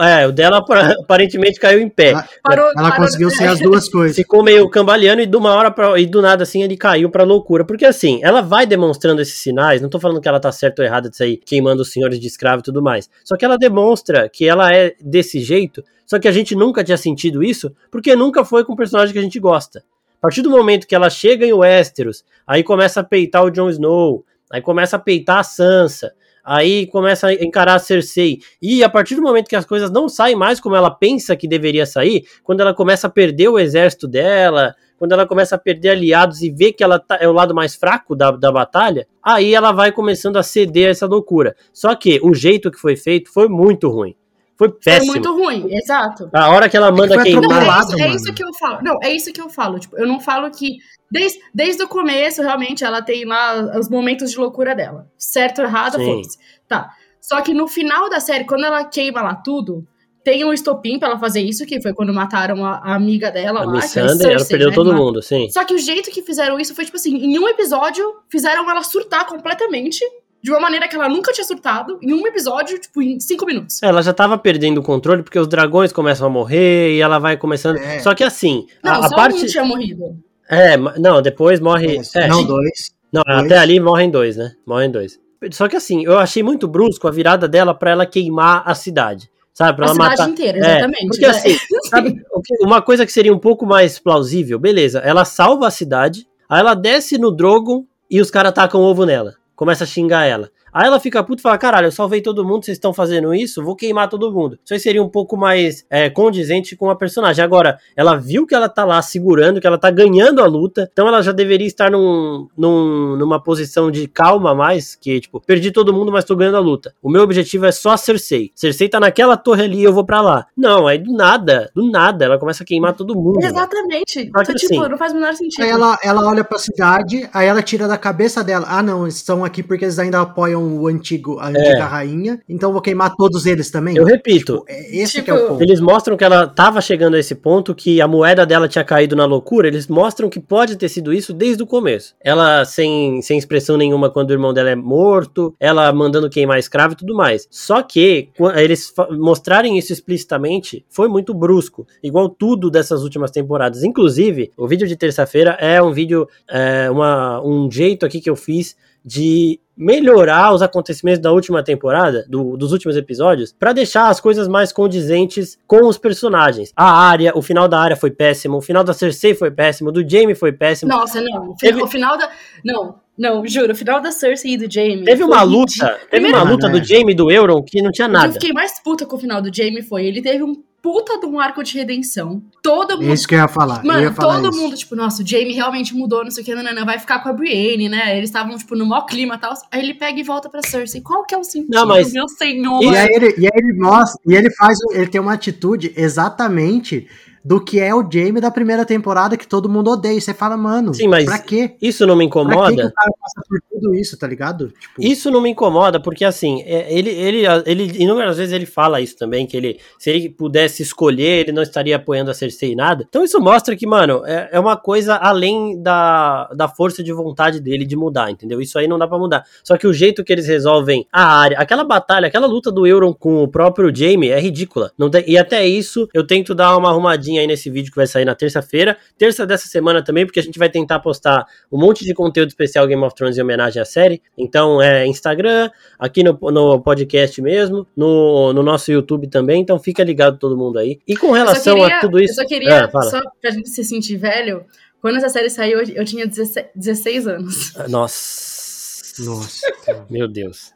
[0.02, 2.10] É, o dela apa- aparentemente caiu em pé.
[2.10, 4.16] Ela, Parou, ela parou- conseguiu ser as duas coisas.
[4.16, 7.24] Ficou meio cambaleando e de uma hora pra, e do nada assim ele caiu pra
[7.24, 7.64] loucura.
[7.64, 10.86] Porque assim, ela vai demonstrando esses sinais, não tô falando que ela tá certa ou
[10.86, 13.10] errada disso aí, queimando os senhores de escravo e tudo mais.
[13.24, 16.98] Só que ela demonstra que ela é desse jeito, só que a gente nunca tinha
[16.98, 19.84] sentido isso, porque nunca foi com o personagem que a gente gosta.
[20.22, 24.26] partir do momento que ela chega em Westeros, aí começa a peitar o Jon Snow,
[24.52, 26.14] aí começa a peitar a Sansa,
[26.46, 28.40] aí começa a encarar a Cersei.
[28.62, 31.48] E a partir do momento que as coisas não saem mais como ela pensa que
[31.48, 35.90] deveria sair, quando ela começa a perder o exército dela, quando ela começa a perder
[35.90, 39.54] aliados e vê que ela tá, é o lado mais fraco da, da batalha, aí
[39.54, 41.56] ela vai começando a ceder a essa loucura.
[41.74, 44.16] Só que o jeito que foi feito foi muito ruim.
[44.58, 45.12] Foi péssimo.
[45.12, 46.30] Foi muito ruim, exato.
[46.34, 47.42] A hora que ela manda foi queimar.
[47.44, 48.80] Não, é, isso, é isso que eu falo.
[48.82, 49.80] Não, é isso que eu falo.
[49.80, 50.78] Tipo, eu não falo que.
[51.16, 55.08] Desde, desde o começo, realmente, ela tem lá os momentos de loucura dela.
[55.18, 56.38] Certo ou errado, foda-se.
[56.68, 56.90] Tá.
[57.22, 59.88] Só que no final da série, quando ela queima lá tudo,
[60.26, 63.62] tem um estopim pra ela fazer isso, que foi quando mataram a, a amiga dela
[63.62, 63.72] A lá.
[63.72, 64.76] Miss que era Sunday, ela perdeu né?
[64.76, 65.50] todo mundo, sim.
[65.50, 68.84] Só que o jeito que fizeram isso foi, tipo assim, em um episódio, fizeram ela
[68.84, 70.04] surtar completamente.
[70.44, 71.98] De uma maneira que ela nunca tinha surtado.
[72.04, 73.82] Em um episódio, tipo, em cinco minutos.
[73.82, 77.36] Ela já tava perdendo o controle porque os dragões começam a morrer e ela vai
[77.36, 77.78] começando.
[77.78, 77.98] É.
[77.98, 79.44] Só que assim, Não, a, a só parte.
[79.44, 80.24] um tinha morrido.
[80.50, 82.00] É, não, depois morre.
[82.16, 82.94] É, não, dois.
[83.12, 83.46] Não, Dois.
[83.46, 84.52] até ali morrem dois, né?
[84.66, 85.20] Morrem dois.
[85.52, 89.30] Só que assim, eu achei muito brusco a virada dela pra ela queimar a cidade.
[89.54, 89.78] Sabe?
[89.78, 90.30] Pra A ela cidade matar.
[90.30, 91.08] inteira, É, exatamente.
[91.08, 91.28] porque né?
[91.30, 91.58] assim,
[91.90, 96.28] sabe, o uma coisa que seria um pouco mais plausível, beleza, ela salva a cidade,
[96.50, 99.36] aí ela desce no Drogon e os caras tacam ovo nela.
[99.56, 100.50] Começa a xingar ela.
[100.76, 103.64] Aí ela fica puta e fala: caralho, eu salvei todo mundo, vocês estão fazendo isso,
[103.64, 104.60] vou queimar todo mundo.
[104.64, 107.42] Isso aí seria um pouco mais é, condizente com a personagem.
[107.44, 111.08] Agora, ela viu que ela tá lá segurando, que ela tá ganhando a luta, então
[111.08, 115.72] ela já deveria estar num, num- numa posição de calma a mais, que tipo, perdi
[115.72, 116.94] todo mundo, mas tô ganhando a luta.
[117.02, 118.52] O meu objetivo é só a Cersei.
[118.54, 120.46] Cersei tá naquela torre ali, eu vou pra lá.
[120.58, 123.40] Não, aí do nada, do nada, ela começa a queimar todo mundo.
[123.42, 124.20] Exatamente.
[124.20, 125.64] Então, tipo, assim- não faz o menor sentido.
[125.64, 128.66] Aí ela, ela olha pra cidade, aí ela tira da cabeça dela.
[128.68, 132.42] Ah, não, eles estão aqui porque eles ainda apoiam o antigo, a antiga rainha.
[132.48, 133.96] Então eu vou queimar todos eles também.
[133.96, 135.62] Eu repito, É, esse Tipo, que é o ponto.
[135.62, 139.16] Eles mostram que ela tava chegando a esse ponto, que a moeda dela tinha caído
[139.16, 139.68] na loucura.
[139.68, 142.16] Eles mostram que pode ter sido isso desde o começo.
[142.22, 146.94] Ela sem, sem expressão nenhuma quando o irmão dela é morto, ela mandando queimar escravo
[146.94, 147.48] e tudo mais.
[147.52, 153.84] Só que qu- eles mostrarem isso explicitamente foi muito brusco, igual tudo dessas últimas temporadas.
[153.84, 158.36] Inclusive, o vídeo de terça-feira é um vídeo, é, uma, um jeito aqui que eu
[158.36, 158.76] fiz
[159.06, 164.48] de melhorar os acontecimentos da última temporada, do- dos últimos episódios, pra deixar as coisas
[164.48, 166.72] mais condizentes com os personagens.
[166.76, 169.92] A área, o final da área foi péssimo, o final da Cersei foi péssimo, o
[169.92, 170.90] do Jamie foi péssimo.
[170.90, 171.52] Nossa, não.
[171.52, 172.30] O, Teve- final, o final da.
[172.64, 173.74] Não, não, juro.
[173.74, 175.04] O final da Cersei e do Jamie.
[175.04, 175.60] Teve uma ridículo.
[175.60, 176.80] luta, teve Primeiro, uma luta né?
[176.80, 178.34] do Jamie e do Euron que não tinha o que eu nada.
[178.34, 180.06] fiquei mais puta com o final do Jamie foi.
[180.06, 182.44] Ele teve um puta de um arco de redenção.
[182.62, 183.12] Todo mundo.
[183.12, 183.84] Isso que eu ia falar.
[183.84, 184.62] eu ia Mano, falar todo isso.
[184.62, 187.30] mundo, tipo, nossa, o Jamie realmente mudou, não sei o que, não, vai ficar com
[187.30, 188.16] a Brienne, né?
[188.16, 189.52] Eles estavam, tipo, no maior clima e tal.
[189.72, 191.02] Aí ele pega e volta pra Cersei.
[191.02, 192.84] Qual que é o sentido, Não, mas- meu senhor?
[192.84, 197.08] E aí, ele, e aí ele mostra, e ele faz, ele tem uma atitude exatamente
[197.46, 200.20] do que é o Jamie da primeira temporada que todo mundo odeia.
[200.20, 201.76] Você fala, mano, Sim, mas pra quê?
[201.80, 202.88] Isso não me Pra que, que incomoda.
[202.88, 204.70] o cara passa por tudo isso, tá ligado?
[204.70, 209.00] Tipo, Isso não me incomoda, porque assim, é, ele, ele, ele, inúmeras vezes ele fala
[209.00, 212.76] isso também, que ele, se ele pudesse escolher, ele não estaria apoiando a Cersei em
[212.76, 213.06] nada.
[213.08, 217.60] Então isso mostra que, mano, é, é uma coisa além da, da força de vontade
[217.60, 218.60] dele de mudar, entendeu?
[218.60, 219.46] Isso aí não dá pra mudar.
[219.64, 223.14] Só que o jeito que eles resolvem a área, aquela batalha, aquela luta do Euron
[223.14, 224.92] com o próprio Jaime é ridícula.
[225.12, 228.26] Tem, e até isso, eu tento dar uma arrumadinha aí nesse vídeo que vai sair
[228.26, 232.14] na terça-feira, terça dessa semana também, porque a gente vai tentar postar um monte de
[232.14, 234.22] conteúdo especial Game of Thrones em homenagem à série.
[234.38, 235.70] Então é Instagram,
[236.00, 239.62] aqui no, no podcast mesmo, no, no nosso YouTube também.
[239.62, 241.00] Então fica ligado todo mundo aí.
[241.08, 242.40] E com relação queria- a tudo isso.
[242.40, 243.10] Eu só queria, Ah, fala.
[243.10, 244.66] só pra gente se sentir velho,
[245.02, 247.74] quando essa série saiu, eu eu tinha 16, 16 anos.
[247.90, 249.24] Nossa.
[249.24, 249.66] Nossa.
[250.10, 250.75] Meu Deus.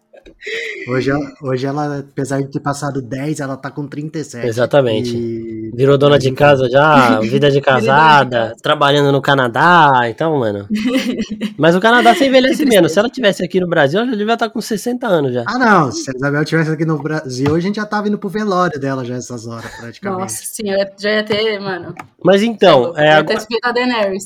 [0.88, 4.48] Hoje, ela- hoje ela, apesar de ter passado 10, ela tá com 37.
[4.48, 5.16] Exatamente.
[5.16, 5.72] E...
[5.76, 8.56] Virou dona de casa já, vida de casada, casa.
[8.62, 10.68] trabalhando no Canadá, então, mano.
[11.58, 12.92] Mas o Canadá se envelhece menos.
[12.92, 15.44] Se ela tivesse aqui no Brasil, ela já devia estar com 60 anos já.
[15.48, 15.92] Ah, não.
[15.92, 19.06] Se a Isabel tivesse aqui no Brasil, a gente já tava indo pro velório dela
[19.06, 20.22] já essas horas, praticamente.
[20.22, 20.64] Nossa, sim,
[21.00, 21.94] já ia ter, mano.
[22.24, 23.46] Mas então, é, agora,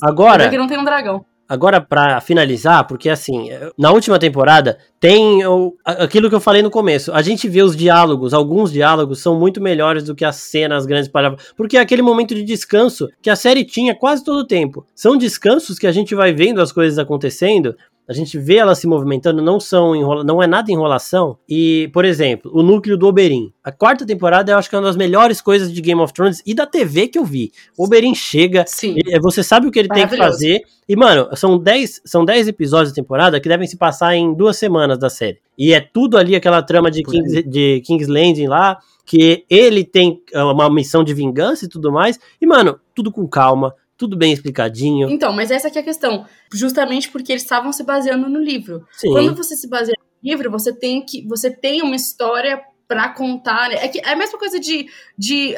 [0.02, 1.24] agora, que não tem um dragão.
[1.48, 5.40] Agora, pra finalizar, porque assim, na última temporada tem
[5.84, 7.12] aquilo que eu falei no começo.
[7.12, 11.08] A gente vê os diálogos, alguns diálogos são muito melhores do que as cenas grandes
[11.08, 14.86] para porque é aquele momento de descanso que a série tinha quase todo o tempo.
[14.94, 17.76] São descansos que a gente vai vendo as coisas acontecendo.
[18.06, 21.38] A gente vê ela se movimentando, não são enrola, não é nada enrolação.
[21.48, 23.50] E, por exemplo, o núcleo do Oberyn.
[23.62, 26.42] A quarta temporada eu acho que é uma das melhores coisas de Game of Thrones
[26.44, 27.50] e da TV que eu vi.
[27.78, 28.94] O Oberyn chega, Sim.
[28.96, 30.62] ele- você sabe o que ele tem que fazer.
[30.86, 34.58] E, mano, são 10 são 10 episódios da temporada que devem se passar em duas
[34.58, 35.38] semanas da série.
[35.56, 37.02] E é tudo ali aquela trama de.
[37.02, 41.90] King's, de King's Landing lá, que ele tem ah, uma missão de vingança e tudo
[41.90, 42.18] mais.
[42.40, 45.08] E, mano, tudo com calma, tudo bem explicadinho.
[45.10, 46.26] Então, mas essa aqui é a questão.
[46.52, 48.86] Justamente porque eles estavam se baseando no livro.
[48.92, 49.08] Sim.
[49.12, 51.26] Quando você se baseia no livro, você tem que.
[51.26, 53.70] Você tem uma história pra contar.
[53.70, 53.76] né?
[53.76, 54.86] É, que, é a mesma coisa de,
[55.16, 55.54] de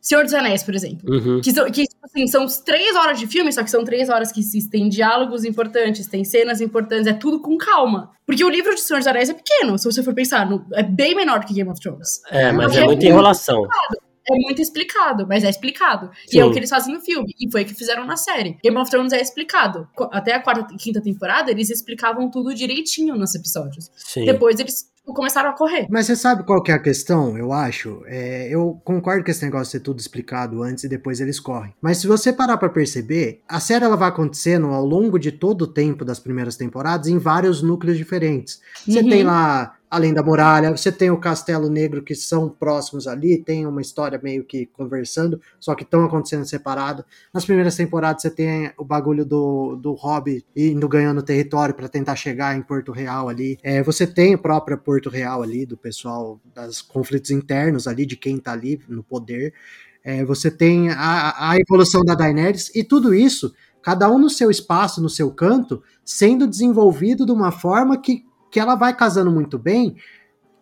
[0.00, 1.06] Senhor dos Anéis, por exemplo.
[1.12, 1.40] Uhum.
[1.42, 4.32] Que, são, que tipo assim, são três horas de filme, só que são três horas
[4.32, 8.10] que se- tem diálogos importantes, tem cenas importantes, é tudo com calma.
[8.26, 10.48] Porque o livro de Senhor dos Anéis é pequeno, se você for pensar.
[10.48, 12.20] no- é bem menor que Game of Thrones.
[12.30, 13.62] É, mas Porque é é muita enrolação.
[14.28, 16.10] É muito explicado, mas é explicado.
[16.26, 16.40] E Sim.
[16.40, 17.32] é o que eles fazem no filme.
[17.40, 18.58] E foi o que fizeram na série.
[18.62, 19.88] Game of Thrones é explicado.
[20.12, 23.90] Até a quarta e quinta temporada, eles explicavam tudo direitinho nos episódios.
[23.96, 24.24] Sim.
[24.24, 25.86] Depois eles começaram a correr.
[25.88, 28.02] Mas você sabe qual que é a questão, eu acho?
[28.06, 31.72] É, eu concordo com esse negócio de ser tudo explicado antes e depois eles correm.
[31.80, 35.62] Mas se você parar pra perceber, a série ela vai acontecendo ao longo de todo
[35.62, 38.60] o tempo das primeiras temporadas em vários núcleos diferentes.
[38.84, 39.08] Você Uhum.
[39.08, 43.66] tem lá Além da Muralha, você tem o Castelo Negro que são próximos ali, tem
[43.66, 47.04] uma história meio que conversando, só que estão acontecendo separado.
[47.32, 52.16] Nas primeiras temporadas você tem o bagulho do, do Hobby indo ganhando território para tentar
[52.16, 53.58] chegar em Porto Real ali.
[53.62, 58.16] É, você tem o próprio Porto Real ali, do pessoal, dos conflitos internos ali, de
[58.16, 59.54] quem tá ali no poder.
[60.02, 64.50] É, você tem a, a evolução da Daenerys e tudo isso, cada um no seu
[64.50, 68.24] espaço, no seu canto, sendo desenvolvido de uma forma que,
[68.56, 69.96] que ela vai casando muito bem.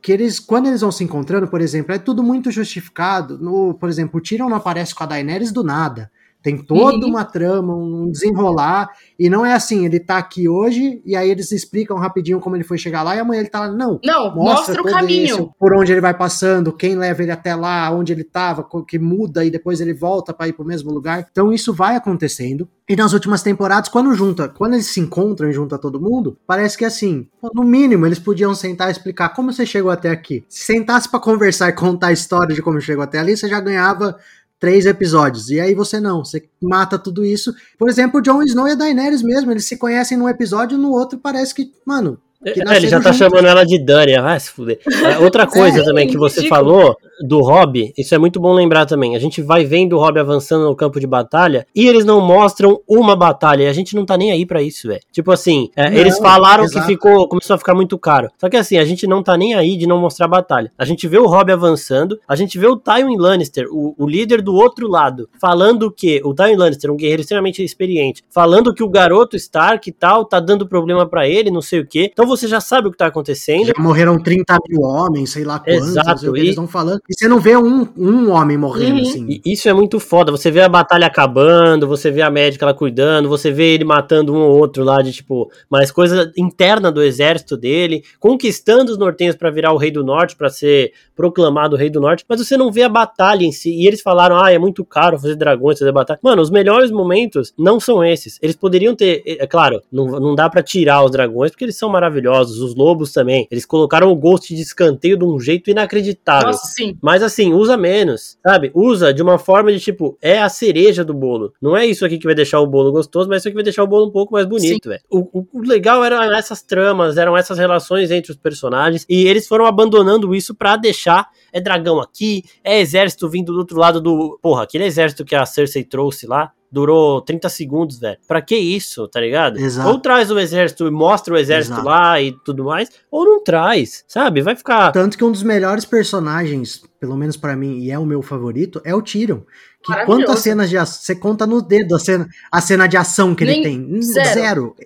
[0.02, 3.38] Que eles, quando eles vão se encontrando, por exemplo, é tudo muito justificado.
[3.38, 6.10] No, por exemplo, o Tyrion não aparece com a Daenerys do nada.
[6.44, 7.10] Tem toda Uhum.
[7.10, 11.50] uma trama, um desenrolar, e não é assim, ele tá aqui hoje, e aí eles
[11.50, 13.68] explicam rapidinho como ele foi chegar lá, e amanhã ele tá lá.
[13.72, 15.24] Não, Não, mostra, o todo caminho.
[15.36, 18.98] esse, por onde ele vai passando, quem leva ele até lá, onde ele estava, que
[18.98, 21.26] muda e depois ele volta para ir para o mesmo lugar.
[21.30, 22.68] Então isso vai acontecendo.
[22.86, 26.76] E nas últimas temporadas, quando junta, quando eles se encontram e junta todo mundo, parece
[26.76, 30.44] que assim, pô, no mínimo eles podiam sentar e explicar como você chegou até aqui.
[30.46, 33.58] Se sentasse para conversar e contar a história de como chegou até ali, você já
[33.58, 34.18] ganhava
[34.64, 35.50] três episódios.
[35.50, 37.54] E aí você não, você mata tudo isso.
[37.78, 40.80] Por exemplo, o Jon Snow e a Daenerys mesmo, eles se conhecem num episódio e
[40.80, 42.18] no outro parece que, mano,
[42.52, 43.18] que É, ele já tá juntos.
[43.18, 44.78] chamando ela de Dani, vai se fuder.
[45.02, 46.48] É, outra coisa É, também que você ridículo.
[46.48, 49.14] falou do Hobby, isso é muito bom lembrar também.
[49.14, 52.80] A gente vai vendo o Hobby avançando no campo de batalha e eles não mostram
[52.88, 53.64] uma batalha.
[53.64, 55.00] E a gente não tá nem aí pra isso, velho.
[55.12, 56.86] Tipo assim, é, Não, eles falaram exato.
[56.86, 58.28] que ficou, começou a ficar muito caro.
[58.38, 60.70] Só que assim, a gente não tá nem aí de não mostrar batalha.
[60.78, 64.42] A gente vê o Hobby avançando, a gente vê o Tywin Lannister, o, o líder
[64.42, 68.88] do outro lado, falando que o Tywin Lannister, um guerreiro extremamente experiente, falando que o
[68.88, 72.10] garoto Stark e tal tá dando problema pra ele, não sei o que.
[72.12, 73.66] Então você já sabe o que tá acontecendo.
[73.66, 77.00] Já morreram 30 mil homens, sei lá quantos, Exato, e- eles estão falando.
[77.08, 79.02] E você não vê um, um homem morrendo, Uhum.
[79.02, 79.26] assim.
[79.44, 80.32] E isso é muito foda.
[80.32, 84.32] Você vê a batalha acabando, você vê a médica lá cuidando, você vê ele matando
[84.32, 89.36] um ou outro lá de tipo, mas coisa interna do exército dele, conquistando os nortenhos
[89.36, 92.72] pra virar o rei do norte, pra ser proclamado rei do norte, mas você não
[92.72, 93.70] vê a batalha em si.
[93.70, 96.18] E eles falaram: "Ah, é muito caro fazer dragões, fazer batalha".
[96.22, 98.38] Mano, os melhores momentos não são esses.
[98.40, 101.90] Eles poderiam ter, é claro, não, não dá pra tirar os dragões porque eles são
[101.90, 103.46] maravilhosos, os lobos também.
[103.50, 106.46] Eles colocaram o Ghost de escanteio de um jeito inacreditável.
[106.48, 106.93] Nossa, sim.
[107.02, 108.70] Mas assim, usa menos, sabe?
[108.74, 111.52] Usa de uma forma de tipo, é a cereja do bolo.
[111.60, 113.82] Não é isso aqui que vai deixar o bolo gostoso, mas isso aqui vai deixar
[113.82, 115.00] o bolo um pouco mais bonito, velho.
[115.10, 119.46] O, o- o legal eram essas tramas, eram essas relações entre os personagens, e eles
[119.46, 124.38] foram abandonando isso pra deixar é dragão aqui, é exército vindo do outro lado do.
[124.42, 126.50] Porra, aquele exército que a Cersei trouxe lá.
[126.74, 128.18] Durou 30 segundos, velho.
[128.26, 129.60] Pra que isso, tá ligado?
[129.60, 129.88] Exato.
[129.88, 131.88] Ou traz o exército e mostra o exército Exato.
[131.88, 134.42] lá e tudo mais, ou não traz, sabe?
[134.42, 134.90] Vai ficar.
[134.90, 138.82] Tanto que um dos melhores personagens, pelo menos pra mim, e é o meu favorito,
[138.84, 139.42] é o Tyrion.
[139.84, 141.00] Que quantas cenas de ação.
[141.02, 143.80] Você conta no dedo a cena, a cena de ação que Nem- ele tem.
[143.80, 144.28] Hum, zero.
[144.34, 144.76] Zero.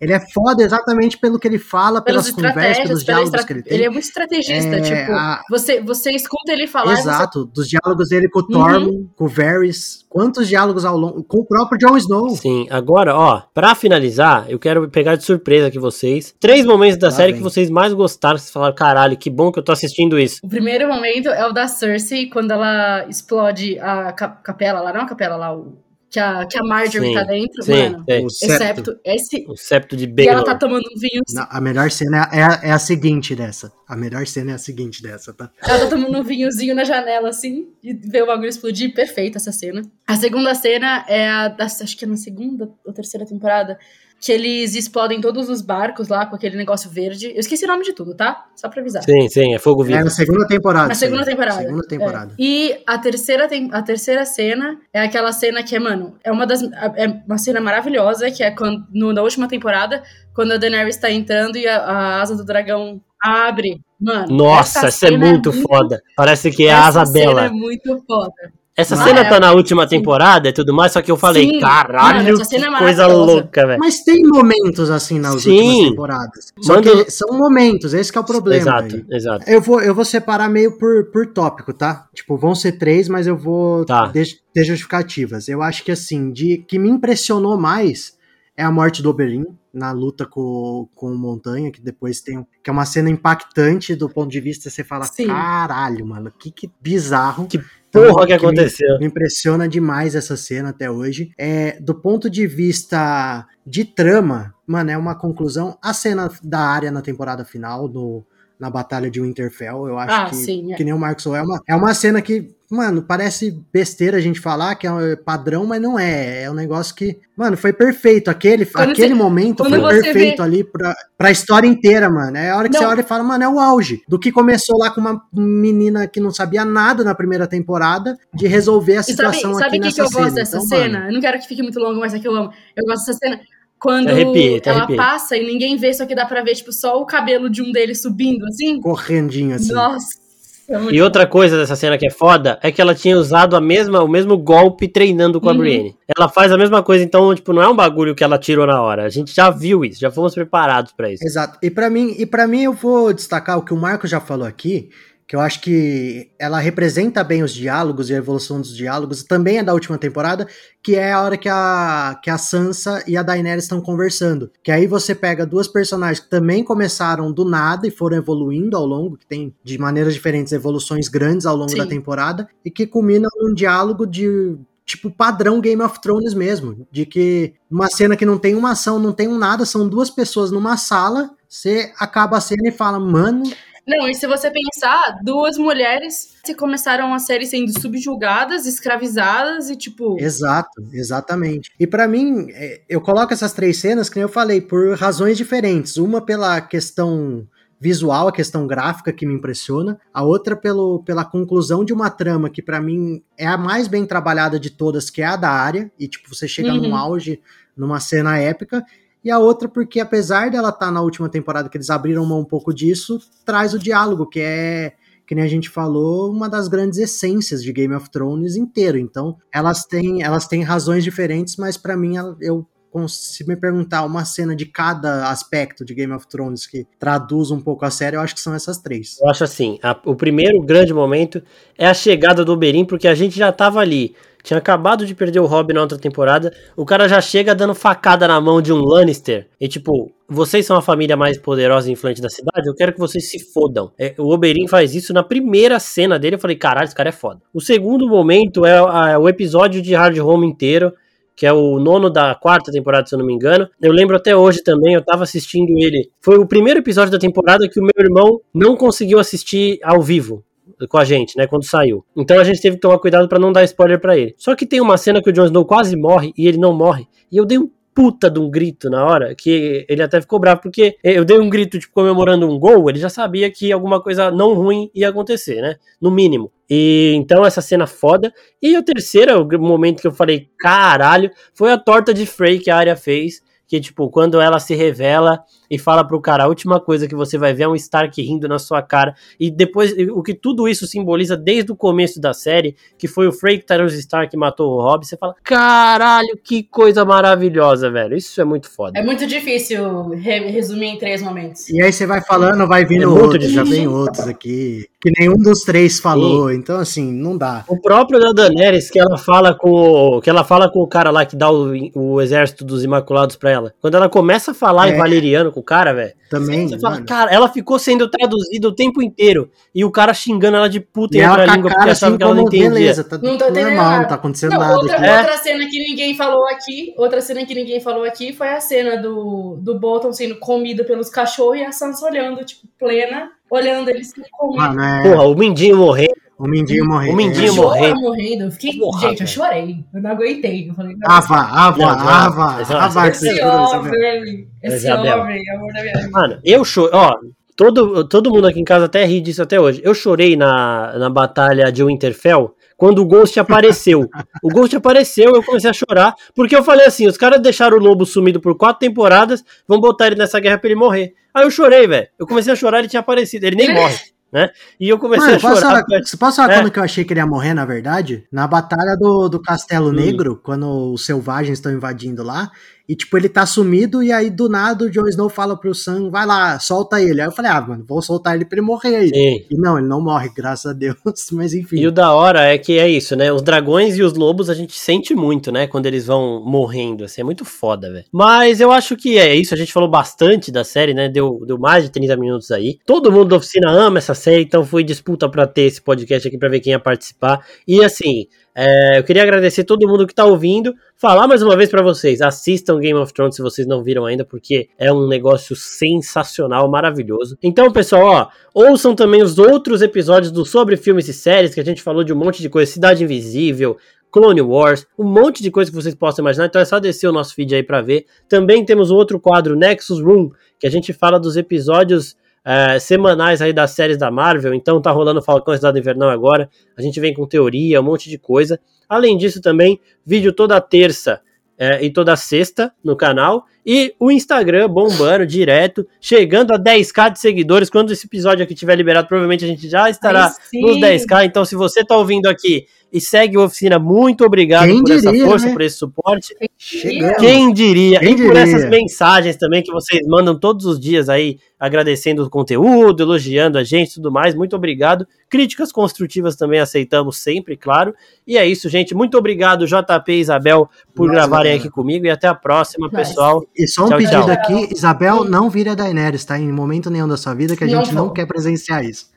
[0.00, 3.46] Ele é foda exatamente pelo que ele fala, Pelas pelas conversas, pelos diálogos estra...
[3.46, 3.74] que ele tem.
[3.74, 7.44] Ele é muito estrategista, É, tipo, a- você, você escuta ele falar e você Exato,
[7.44, 8.48] dos diálogos dele com o Uhum.
[8.48, 12.30] Tormund, com o Varys, quantos diálogos ao longo, com o próprio Jon Snow.
[12.30, 16.34] Sim, agora, ó, pra finalizar, eu quero pegar de surpresa aqui vocês.
[16.40, 17.40] Três momentos da série vem.
[17.40, 20.40] que vocês mais gostaram, que vocês falaram, caralho, que bom que eu tô assistindo isso.
[20.42, 25.06] O primeiro momento é o da Cersei, quando ela explode a capela lá, não a
[25.06, 25.78] capela lá, o...
[26.10, 28.04] que, a, que a Marjorie Sim, tá dentro, Sim, mano.
[28.08, 28.20] é.
[28.20, 28.52] O septo.
[28.54, 29.44] Excepto esse.
[29.48, 31.22] O septo de E ela tá tomando um vinho.
[31.34, 33.72] Não, a melhor cena é a, é a seguinte dessa.
[33.86, 35.50] A melhor cena é a seguinte dessa, tá?
[35.62, 38.94] Ela tá tomando um vinhozinho na janela, assim, e vê o bagulho explodir.
[38.94, 39.82] Perfeita essa cena.
[40.06, 43.78] A segunda cena é a da, acho que é na segunda ou terceira temporada,
[44.20, 47.30] que eles explodem todos os barcos lá com aquele negócio verde.
[47.32, 48.46] Eu esqueci o nome de tudo, tá?
[48.56, 49.02] Só pra avisar.
[49.04, 50.04] Sim, sim, é fogo É vivo.
[50.04, 50.86] na segunda temporada.
[50.88, 51.62] Na isso segunda temporada.
[51.62, 52.32] Segunda temporada.
[52.32, 52.34] É.
[52.42, 56.46] E a terceira, tem, a terceira cena é aquela cena que é, mano, é uma
[56.46, 56.62] das.
[56.96, 60.02] É uma cena maravilhosa, que é quando, no, na última temporada,
[60.34, 63.80] quando a Daenerys tá entrando e a, a asa do dragão abre.
[64.00, 64.28] Mano.
[64.36, 66.00] Nossa, essa é cena muito foda.
[66.16, 67.44] Parece que é a essa asa cena bela.
[67.46, 68.32] é muito foda.
[68.78, 69.28] Essa Ah, cena é.
[69.28, 71.58] tá na última temporada e tudo mais, só que eu falei, Sim.
[71.60, 73.80] caralho, cena é coisa louca, velho.
[73.80, 75.50] Mas tem momentos assim nas Sim.
[75.58, 76.52] últimas temporadas.
[76.60, 78.60] Só Manda- que são momentos, esse que é o problema.
[78.62, 79.04] Exato, aí.
[79.10, 79.50] exato.
[79.50, 82.06] Eu vou, eu vou separar meio por, por tópico, tá?
[82.14, 84.06] Tipo, vão ser três, mas eu vou Tá.
[84.06, 85.48] de- ter justificativas.
[85.48, 88.16] Eu acho que assim, de que me impressionou mais
[88.56, 92.44] é a morte do Oberyn na luta com, com o Montanha, que depois tem.
[92.62, 95.26] Que é uma cena impactante do ponto de vista, você fala, Sim.
[95.26, 97.46] caralho, mano, que, que bizarro.
[97.46, 98.98] Que Porra, que me- aconteceu.
[98.98, 101.30] me impressiona demais essa cena até hoje.
[101.38, 105.78] É, do ponto de vista de trama, mano, é uma conclusão.
[105.82, 108.24] A cena da área na temporada final, no,
[108.58, 110.76] na Batalha de Winterfell, eu acho Ah, que, sim, é.
[110.76, 114.20] que nem o Marcos falou, é uma, é uma cena que, mano, parece besteira a
[114.20, 116.42] gente falar que é padrão, mas não é.
[116.42, 118.28] É um negócio que, mano, foi perfeito.
[118.30, 122.36] Aquele, Quando aquele você- momento foi perfeito vê- ali pra, pra história inteira, mano.
[122.36, 122.80] É a hora que Não.
[122.82, 124.02] você olha e fala, mano, é o auge.
[124.08, 128.46] Do que começou lá com uma menina que não sabia nada na primeira temporada, de
[128.46, 130.22] resolver a E sabe, situação sabe aqui o que, nessa que eu cena.
[130.24, 130.98] gosto dessa Então, cena?
[130.98, 132.52] mano, Eu não quero que fique muito longo, mas é que eu amo.
[132.76, 133.40] Eu gosto dessa cena
[133.80, 134.96] quando Arrepiei, te ela arrepiei.
[134.98, 137.70] passa e ninguém vê, só que dá pra ver, tipo, só o cabelo de um
[137.72, 138.80] deles subindo, assim.
[138.80, 139.72] correndinho assim.
[139.72, 140.27] Nossa.
[140.68, 143.60] É E outra coisa dessa cena que é foda é que ela tinha usado a
[143.60, 145.58] mesma, o mesmo golpe treinando com a Uhum.
[145.58, 145.96] Brienne.
[146.16, 148.80] Ela faz a mesma coisa, então, tipo, não é um bagulho que ela tirou na
[148.82, 149.04] hora.
[149.04, 151.24] A gente já viu isso, já fomos preparados pra isso.
[151.24, 151.58] Exato.
[151.62, 154.46] E pra mim, e para mim eu vou destacar o que o Marco já falou
[154.46, 154.90] aqui,
[155.28, 159.58] que eu acho que ela representa bem os diálogos e a evolução dos diálogos, também
[159.58, 160.48] é da última temporada,
[160.82, 164.50] que é a hora que a, que a Sansa e a Daenerys estão conversando.
[164.64, 168.86] Que aí você pega duas personagens que também começaram do nada e foram evoluindo ao
[168.86, 171.76] longo, que tem de maneiras diferentes evoluções grandes ao longo Sim.
[171.76, 177.04] da temporada, e que culminam num diálogo de tipo padrão Game of Thrones mesmo, de
[177.04, 180.50] que uma cena que não tem uma ação, não tem um nada, são duas pessoas
[180.50, 183.42] numa sala, você acaba a cena e fala, mano,
[183.88, 189.76] Não, e se você pensar, duas mulheres que começaram a série sendo subjugadas, escravizadas e,
[189.76, 190.16] tipo.
[190.20, 191.70] Exato, exatamente.
[191.80, 195.96] E pra mim, é, eu coloco essas três cenas, que eu falei, por razões diferentes.
[195.96, 197.46] Uma pela questão
[197.80, 202.50] visual, a questão gráfica que me impressiona, a outra pelo, pela conclusão de uma trama
[202.50, 205.90] que pra mim é a mais bem trabalhada de todas, que é a da área,
[205.98, 206.88] e tipo, você chega Uhum.
[206.88, 207.40] num auge,
[207.76, 208.84] numa cena épica,
[209.28, 212.44] e a outra porque apesar dela estar na última temporada que eles abriram mão um
[212.44, 214.94] pouco disso, traz o diálogo, que é
[215.26, 218.96] que nem a gente falou, uma das grandes essências de Game of Thrones inteiro.
[218.96, 222.66] Então, elas têm, elas têm razões diferentes, mas pra mim eu
[223.06, 227.60] se me perguntar uma cena de cada aspecto de Game of Thrones que traduz um
[227.60, 229.18] pouco a série, eu acho que são essas três.
[229.20, 231.40] Eu acho assim, a- o primeiro grande momento
[231.76, 234.16] é a chegada do Oberyn, porque a gente já tava ali.
[234.42, 236.52] Tinha acabado de perder o Robb na outra temporada.
[236.76, 239.48] O cara já chega dando facada na mão de um Lannister.
[239.60, 242.98] E tipo, vocês são a família mais poderosa e influente da cidade, eu quero que
[242.98, 243.90] vocês se fodam.
[243.98, 246.36] É, o Oberyn faz isso na primeira cena dele.
[246.36, 247.40] Eu falei, caralho, esse cara é foda.
[247.52, 250.92] O segundo momento é a- o episódio de Hard Home inteiro.
[251.36, 253.68] Que é o nono da quarta temporada, se eu não me engano.
[253.80, 256.10] Eu lembro até hoje também, eu tava assistindo ele.
[256.20, 260.42] Foi o primeiro episódio da temporada que o meu irmão não conseguiu assistir ao vivo
[260.88, 262.04] com a gente, né, quando saiu.
[262.16, 264.34] Então a gente teve que tomar cuidado pra não dar spoiler pra ele.
[264.36, 267.06] Só que tem uma cena que o Jon Snow quase morre e ele não morre.
[267.30, 270.60] E eu dei um puta de um grito na hora, que ele até ficou bravo,
[270.62, 274.30] porque eu dei um grito, tipo, comemorando um gol, ele já sabia que alguma coisa
[274.30, 275.74] não ruim ia acontecer, né?
[276.00, 276.52] No mínimo.
[276.70, 278.32] E então essa cena foda.
[278.62, 282.70] E o terceiro o momento que eu falei, caralho, foi a torta de Frey que
[282.70, 283.42] a área fez.
[283.66, 287.36] Que, tipo, quando ela se revela e fala pro cara, a última coisa que você
[287.38, 289.14] vai ver é um Stark rindo na sua cara.
[289.38, 293.32] E depois, o que tudo isso simboliza desde o começo da série, que foi o
[293.32, 298.16] Frey Tyrus Stark que matou o Robb, você fala, caralho, que coisa maravilhosa, velho.
[298.16, 298.98] Isso é muito foda.
[298.98, 301.68] É muito difícil re- resumir em três momentos.
[301.68, 305.36] E aí você vai falando, vai vindo É outros, já vem outros aqui, que nenhum
[305.36, 307.64] dos três falou, então assim, não dá.
[307.68, 311.10] O próprio da Daenerys, que ela fala com o, que ela fala com o cara
[311.10, 313.74] lá que dá o, o exército dos Imaculados pra ela.
[313.80, 314.94] Quando ela começa a falar É.
[314.94, 317.06] em valeriano com o cara, velho, Também, você fala, mano.
[317.06, 319.50] cara, ela ficou sendo traduzida o tempo inteiro.
[319.74, 322.22] E o cara xingando ela de puta E em outra língua porque achava assim que
[322.22, 322.70] ela não entendia.
[322.70, 325.04] beleza, tá Não entendendo normal, não tá acontecendo Não, nada outra, aqui.
[325.06, 325.18] É.
[325.18, 328.96] outra cena que ninguém falou aqui, outra cena que ninguém falou aqui foi a cena
[328.96, 334.10] do, do Bolton sendo comido pelos cachorros e a Sansa olhando, tipo, plena, olhando eles
[334.10, 334.64] sendo comidos.
[334.74, 336.27] Mano, é, Porra, o Mindinho morrendo.
[336.38, 337.12] O Mindinho morreu.
[337.12, 338.00] o Mindinho morrendo.
[338.00, 338.44] morrendo.
[338.44, 339.76] Eu fiquei, Porra, gente, eu chorei.
[339.92, 340.68] Eu não aguentei.
[340.68, 342.60] Eu falei, não, Ava, ava, Não, não, ava, ava,
[343.08, 345.18] essa- esse homem, esse Isabel.
[345.20, 346.10] homem, amor da minha vida.
[346.10, 346.90] Mano, eu chorei.
[346.94, 347.14] Ó,
[347.56, 349.80] todo, todo mundo aqui em casa até ri disso até hoje.
[349.84, 354.08] Eu chorei na, na batalha de Winterfell quando o Ghost apareceu.
[354.42, 357.80] o Ghost apareceu, eu comecei a chorar, porque eu falei assim: os caras deixaram o
[357.80, 361.14] lobo sumido por quatro temporadas, vão botar ele nessa guerra pra ele morrer.
[361.34, 362.06] Aí eu chorei, velho.
[362.18, 363.44] Eu comecei a chorar, ele tinha aparecido.
[363.44, 363.96] Ele nem morre.
[364.32, 364.50] Né?
[364.78, 365.60] E eu comecei Mano, a chorar.
[365.60, 365.84] falar,
[366.18, 366.56] posso falar É.
[366.60, 368.26] quando que eu achei que ele ia morrer, na verdade?
[368.30, 369.92] Na batalha do, do Castelo Hum.
[369.92, 372.50] Negro, quando os selvagens estão invadindo lá,
[372.88, 376.08] e tipo, ele tá sumido, e aí do nada o Jon Snow fala pro Sam,
[376.10, 377.20] vai lá, solta ele.
[377.20, 379.08] Aí eu falei, ah, mano, vou soltar ele pra ele morrer aí.
[379.10, 379.44] Sim.
[379.50, 380.96] E não, ele não morre, graças a Deus,
[381.32, 381.76] mas enfim.
[381.76, 383.30] E o da hora é que é isso, né?
[383.30, 385.66] Os dragões e os lobos a gente sente muito, né?
[385.66, 388.06] Quando eles vão morrendo, assim, é muito foda, velho.
[388.10, 391.10] Mas eu acho que é isso, a gente falou bastante da série, né?
[391.10, 392.78] Deu, deu mais de 30 minutos aí.
[392.86, 396.38] Todo mundo da oficina ama essa série, então foi disputa pra ter esse podcast aqui
[396.38, 397.44] pra ver quem ia participar.
[397.66, 398.26] E assim,
[398.60, 400.74] é, eu queria agradecer todo mundo que tá ouvindo.
[400.96, 404.24] Falar mais uma vez pra vocês, assistam Game of Thrones se vocês não viram ainda,
[404.24, 407.38] porque é um negócio sensacional, maravilhoso.
[407.40, 411.64] Então, pessoal, ó, ouçam também os outros episódios do Sobre Filmes e Séries, que a
[411.64, 413.76] gente falou de um monte de coisa, Cidade Invisível,
[414.10, 417.12] Clone Wars, um monte de coisa que vocês possam imaginar, então é só descer o
[417.12, 418.06] nosso feed aí pra ver.
[418.28, 423.42] Também temos o outro quadro, Nexus Room, que a gente fala dos episódios é, semanais
[423.42, 426.98] aí das séries da Marvel, então tá rolando Falcão e Cidade Invernal agora, a gente
[427.00, 428.58] vem com teoria, um monte de coisa.
[428.88, 431.20] Além disso também, vídeo toda terça
[431.58, 437.18] é, e toda sexta no canal, e o Instagram bombando direto, chegando a 10k de
[437.18, 441.44] seguidores, quando esse episódio aqui tiver liberado, provavelmente a gente já estará nos 10k, então
[441.44, 445.26] se você tá ouvindo aqui e segue o Oficina, muito obrigado Quem por essa diria,
[445.26, 445.52] força, né?
[445.52, 446.34] por esse suporte.
[446.56, 447.16] Chegamos.
[447.18, 448.00] Quem diria?
[448.00, 448.40] Quem e por diria?
[448.40, 453.64] essas mensagens também que vocês mandam todos os dias aí, agradecendo o conteúdo, elogiando a
[453.64, 454.34] gente e tudo mais.
[454.34, 455.06] Muito obrigado.
[455.28, 457.94] Críticas construtivas também aceitamos sempre, claro.
[458.26, 458.94] E é isso, gente.
[458.94, 461.60] Muito obrigado, JP e Isabel, por Nossa, gravarem galera.
[461.60, 462.06] aqui comigo.
[462.06, 462.96] E até a próxima, Nice.
[462.96, 463.44] pessoal.
[463.56, 464.30] E só um Tchau, pedido tchau.
[464.30, 466.38] aqui, Isabel, não vira Daenerys, tá?
[466.38, 468.12] Em momento nenhum da sua vida, que a Não gente não vou.
[468.14, 469.10] quer presenciar isso.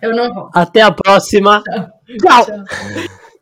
[0.00, 0.48] Eu não vou.
[0.54, 1.62] Até a próxima.
[1.62, 1.95] Tchau.
[2.06, 2.64] Tchau.